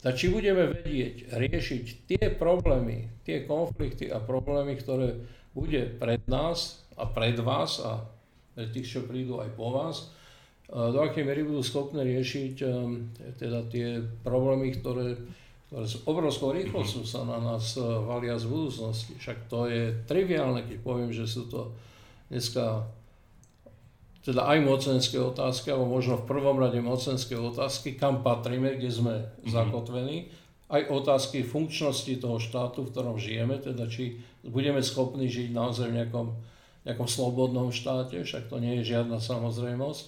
Tak 0.00 0.16
či 0.16 0.32
budeme 0.32 0.72
vedieť 0.72 1.36
riešiť 1.36 1.84
tie 2.08 2.24
problémy, 2.32 3.24
tie 3.28 3.44
konflikty 3.44 4.08
a 4.08 4.20
problémy, 4.20 4.76
ktoré 4.80 5.20
bude 5.52 5.84
pred 6.00 6.20
nás 6.28 6.84
a 6.96 7.08
pred 7.08 7.36
vás 7.40 7.80
a 7.80 8.13
tých, 8.54 8.86
čo 8.86 9.00
prídu 9.06 9.42
aj 9.42 9.50
po 9.58 9.74
vás, 9.74 10.14
do 10.70 10.98
akej 11.02 11.28
miery 11.28 11.44
budú 11.44 11.60
schopné 11.60 12.02
riešiť 12.06 12.54
teda 13.36 13.68
tie 13.68 14.00
problémy, 14.24 14.72
ktoré, 14.80 15.20
ktoré 15.68 15.84
s 15.84 16.00
obrovskou 16.08 16.56
rýchlosťou 16.56 17.04
sa 17.04 17.20
na 17.28 17.36
nás 17.36 17.76
valia 17.78 18.40
z 18.40 18.48
budúcnosti. 18.48 19.12
Však 19.20 19.50
to 19.52 19.68
je 19.68 19.92
triviálne, 20.08 20.64
keď 20.64 20.78
poviem, 20.80 21.12
že 21.12 21.28
sú 21.28 21.46
to 21.52 21.76
dneska 22.32 22.88
teda 24.24 24.40
aj 24.40 24.58
mocenské 24.64 25.20
otázky, 25.20 25.68
alebo 25.68 26.00
možno 26.00 26.16
v 26.16 26.24
prvom 26.24 26.56
rade 26.56 26.80
mocenské 26.80 27.36
otázky, 27.36 27.92
kam 27.92 28.24
patríme, 28.24 28.80
kde 28.80 28.88
sme 28.88 29.14
mm-hmm. 29.20 29.52
zakotvení, 29.52 30.32
aj 30.72 30.88
otázky 30.88 31.44
funkčnosti 31.44 32.08
toho 32.24 32.40
štátu, 32.40 32.88
v 32.88 32.90
ktorom 32.90 33.20
žijeme, 33.20 33.60
teda 33.60 33.84
či 33.84 34.16
budeme 34.40 34.80
schopní 34.80 35.28
žiť 35.28 35.52
naozaj 35.52 35.92
v 35.92 35.96
nejakom 36.00 36.26
nejakom 36.84 37.08
slobodnom 37.08 37.72
štáte, 37.72 38.20
však 38.20 38.52
to 38.52 38.60
nie 38.60 38.80
je 38.80 38.96
žiadna 38.96 39.18
samozrejmosť, 39.20 40.04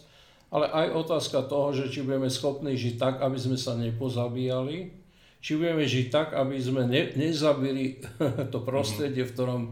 ale 0.53 0.71
aj 0.71 0.87
otázka 0.95 1.49
toho, 1.49 1.75
že 1.75 1.91
či 1.91 2.07
budeme 2.07 2.31
schopní 2.31 2.79
žiť 2.79 2.95
tak, 3.01 3.15
aby 3.25 3.37
sme 3.41 3.59
sa 3.59 3.75
nepozabíjali, 3.75 4.95
či 5.43 5.53
budeme 5.59 5.83
žiť 5.83 6.07
tak, 6.13 6.29
aby 6.37 6.57
sme 6.61 6.87
ne, 6.87 7.13
nezabili 7.17 8.01
to 8.53 8.59
prostredie, 8.63 9.27
v 9.27 9.33
ktorom, 9.33 9.63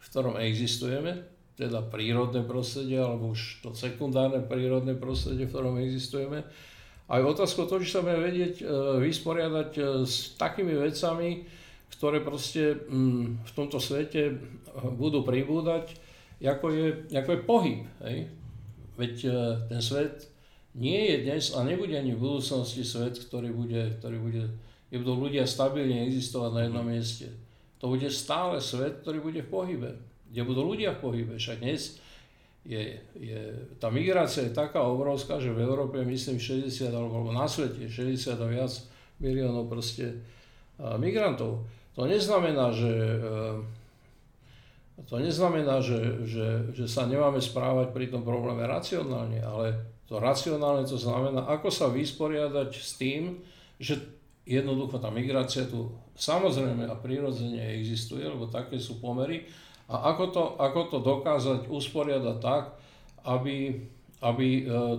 v 0.00 0.06
ktorom 0.10 0.34
existujeme, 0.40 1.22
teda 1.56 1.80
prírodné 1.86 2.44
prostredie, 2.44 3.00
alebo 3.00 3.32
už 3.32 3.64
to 3.64 3.72
sekundárne 3.72 4.44
prírodné 4.44 4.92
prostredie, 4.96 5.48
v 5.48 5.52
ktorom 5.52 5.80
existujeme. 5.80 6.44
Aj 7.06 7.22
otázka 7.22 7.70
to, 7.70 7.78
či 7.80 7.94
sa 7.94 8.02
budeme 8.02 8.26
vedieť 8.26 8.54
e, 8.60 8.64
vysporiadať 8.98 9.70
e, 9.78 9.82
s 10.02 10.34
takými 10.34 10.74
vecami, 10.74 11.46
ktoré 11.96 12.18
proste 12.18 12.82
mm, 12.82 13.46
v 13.46 13.50
tomto 13.54 13.78
svete 13.78 14.36
budú 14.98 15.22
pribúdať, 15.22 16.05
ako 16.44 16.66
je, 16.68 16.86
ako 17.16 17.30
je 17.32 17.40
pohyb. 17.48 17.80
Hej? 18.04 18.18
Veď 18.96 19.14
e, 19.24 19.30
ten 19.72 19.80
svet 19.80 20.28
nie 20.76 21.08
je 21.08 21.16
dnes 21.24 21.44
a 21.56 21.64
nebude 21.64 21.96
ani 21.96 22.12
v 22.12 22.20
budúcnosti 22.20 22.84
svet, 22.84 23.16
ktorý 23.16 23.52
bude, 23.52 23.96
ktorý 24.00 24.16
bude, 24.20 24.44
kde 24.92 24.96
budú 25.00 25.14
ľudia 25.28 25.48
stabilne 25.48 26.04
existovať 26.04 26.50
na 26.52 26.60
jednom 26.68 26.84
mieste. 26.84 27.32
To 27.80 27.92
bude 27.92 28.08
stále 28.12 28.60
svet, 28.60 29.00
ktorý 29.04 29.20
bude 29.24 29.40
v 29.44 29.52
pohybe, 29.52 29.90
kde 30.28 30.42
budú 30.44 30.64
ľudia 30.64 30.96
v 30.96 31.00
pohybe. 31.00 31.34
Však 31.40 31.64
dnes 31.64 31.96
je, 32.66 33.00
je, 33.16 33.40
tá 33.80 33.88
migrácia 33.88 34.44
je 34.48 34.56
taká 34.56 34.84
obrovská, 34.84 35.40
že 35.40 35.54
v 35.54 35.64
Európe 35.64 36.00
myslím 36.02 36.36
60 36.36 36.92
alebo 36.92 37.32
na 37.32 37.48
svete 37.48 37.88
60 37.88 38.36
a 38.36 38.46
viac 38.48 38.72
miliónov 39.22 39.70
proste 39.70 40.20
migrantov. 41.00 41.64
To 41.96 42.04
neznamená, 42.04 42.76
že 42.76 42.92
to 45.04 45.20
neznamená, 45.20 45.84
že, 45.84 46.24
že, 46.24 46.48
že 46.72 46.88
sa 46.88 47.04
nemáme 47.04 47.36
správať 47.36 47.92
pri 47.92 48.08
tom 48.08 48.24
probléme 48.24 48.64
racionálne, 48.64 49.44
ale 49.44 49.76
to 50.08 50.16
racionálne 50.16 50.88
to 50.88 50.96
znamená, 50.96 51.44
ako 51.44 51.68
sa 51.68 51.92
vysporiadať 51.92 52.70
s 52.72 52.96
tým, 52.96 53.44
že 53.76 54.00
jednoducho 54.48 54.96
tá 54.96 55.12
migrácia 55.12 55.68
tu 55.68 55.92
samozrejme 56.16 56.88
a 56.88 56.96
prirodzene 56.96 57.76
existuje, 57.76 58.24
lebo 58.24 58.48
také 58.48 58.80
sú 58.80 58.96
pomery, 59.04 59.44
a 59.86 60.10
ako 60.10 60.24
to, 60.34 60.44
ako 60.58 60.80
to 60.90 60.98
dokázať 60.98 61.60
usporiadať 61.70 62.36
tak, 62.42 62.74
aby, 63.22 63.86
aby 64.18 64.48
uh, 64.66 64.98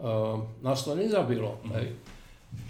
uh, 0.00 0.36
nás 0.64 0.80
to 0.80 0.96
nezabilo. 0.96 1.60
Hej. 1.76 1.92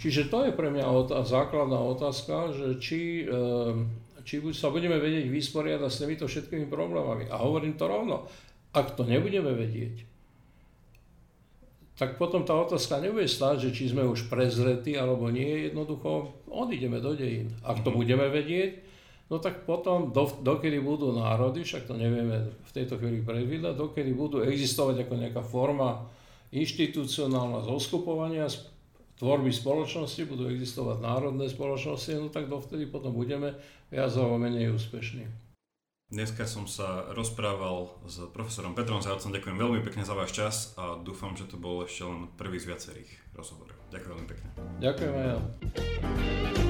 Čiže 0.03 0.27
to 0.27 0.47
je 0.47 0.51
pre 0.55 0.71
mňa 0.71 0.83
otá- 0.83 1.23
základná 1.23 1.79
otázka, 1.79 2.51
že 2.51 2.67
či 2.79 3.23
uh, 3.23 3.87
či 4.23 4.39
sa 4.55 4.71
budeme 4.71 4.97
vedieť 4.99 5.27
vysporiadať 5.27 5.89
s 5.91 5.99
týmito 5.99 6.25
všetkými 6.25 6.67
problémami. 6.71 7.27
A 7.27 7.39
hovorím 7.43 7.75
to 7.75 7.85
rovno, 7.87 8.27
ak 8.73 8.97
to 8.97 9.05
nebudeme 9.05 9.51
vedieť, 9.53 10.07
tak 11.93 12.17
potom 12.17 12.41
tá 12.41 12.57
otázka 12.57 12.97
nebude 12.97 13.29
stáť, 13.29 13.69
že 13.69 13.75
či 13.75 13.93
sme 13.93 14.01
už 14.01 14.25
prezretí 14.25 14.97
alebo 14.97 15.29
nie, 15.29 15.69
jednoducho 15.69 16.33
odídeme 16.49 16.97
do 16.97 17.13
dejín. 17.13 17.53
Ak 17.61 17.85
to 17.85 17.93
mhm. 17.93 17.97
budeme 18.01 18.27
vedieť, 18.33 18.81
no 19.29 19.37
tak 19.37 19.69
potom, 19.69 20.09
do, 20.09 20.25
dokedy 20.25 20.81
budú 20.81 21.13
národy, 21.13 21.61
však 21.61 21.85
to 21.85 21.93
nevieme 21.93 22.49
v 22.49 22.71
tejto 22.73 22.97
chvíli 22.97 23.21
predvídať, 23.21 23.77
dokedy 23.77 24.09
budú 24.09 24.41
existovať 24.41 25.05
ako 25.05 25.13
nejaká 25.21 25.41
forma 25.45 26.09
inštitucionálna 26.53 27.65
zoskupovania, 27.65 28.45
tvorby 29.17 29.53
spoločnosti, 29.53 30.21
budú 30.25 30.49
existovať 30.49 31.01
národné 31.01 31.49
spoločnosti, 31.49 32.11
no 32.17 32.27
tak 32.33 32.49
dovtedy 32.49 32.89
potom 32.89 33.13
budeme 33.13 33.57
viac 33.93 34.11
alebo 34.13 34.41
menej 34.41 34.73
úspešní. 34.73 35.25
Dneska 36.13 36.45
som 36.45 36.69
sa 36.69 37.09
rozprával 37.09 37.89
s 38.05 38.21
profesorom 38.29 38.77
Petrom 38.77 39.01
Zajacom. 39.01 39.33
Ďakujem 39.33 39.57
veľmi 39.57 39.81
pekne 39.81 40.05
za 40.05 40.13
váš 40.13 40.37
čas 40.37 40.55
a 40.77 41.01
dúfam, 41.01 41.33
že 41.33 41.49
to 41.49 41.57
bol 41.57 41.81
ešte 41.81 42.05
len 42.05 42.29
prvý 42.37 42.61
z 42.61 42.69
viacerých 42.69 43.09
rozhovorov. 43.33 43.73
Ďakujem 43.89 44.11
veľmi 44.13 44.27
pekne. 44.29 44.47
Ďakujem 44.77 45.13
aj 45.17 45.25
ja. 45.25 46.62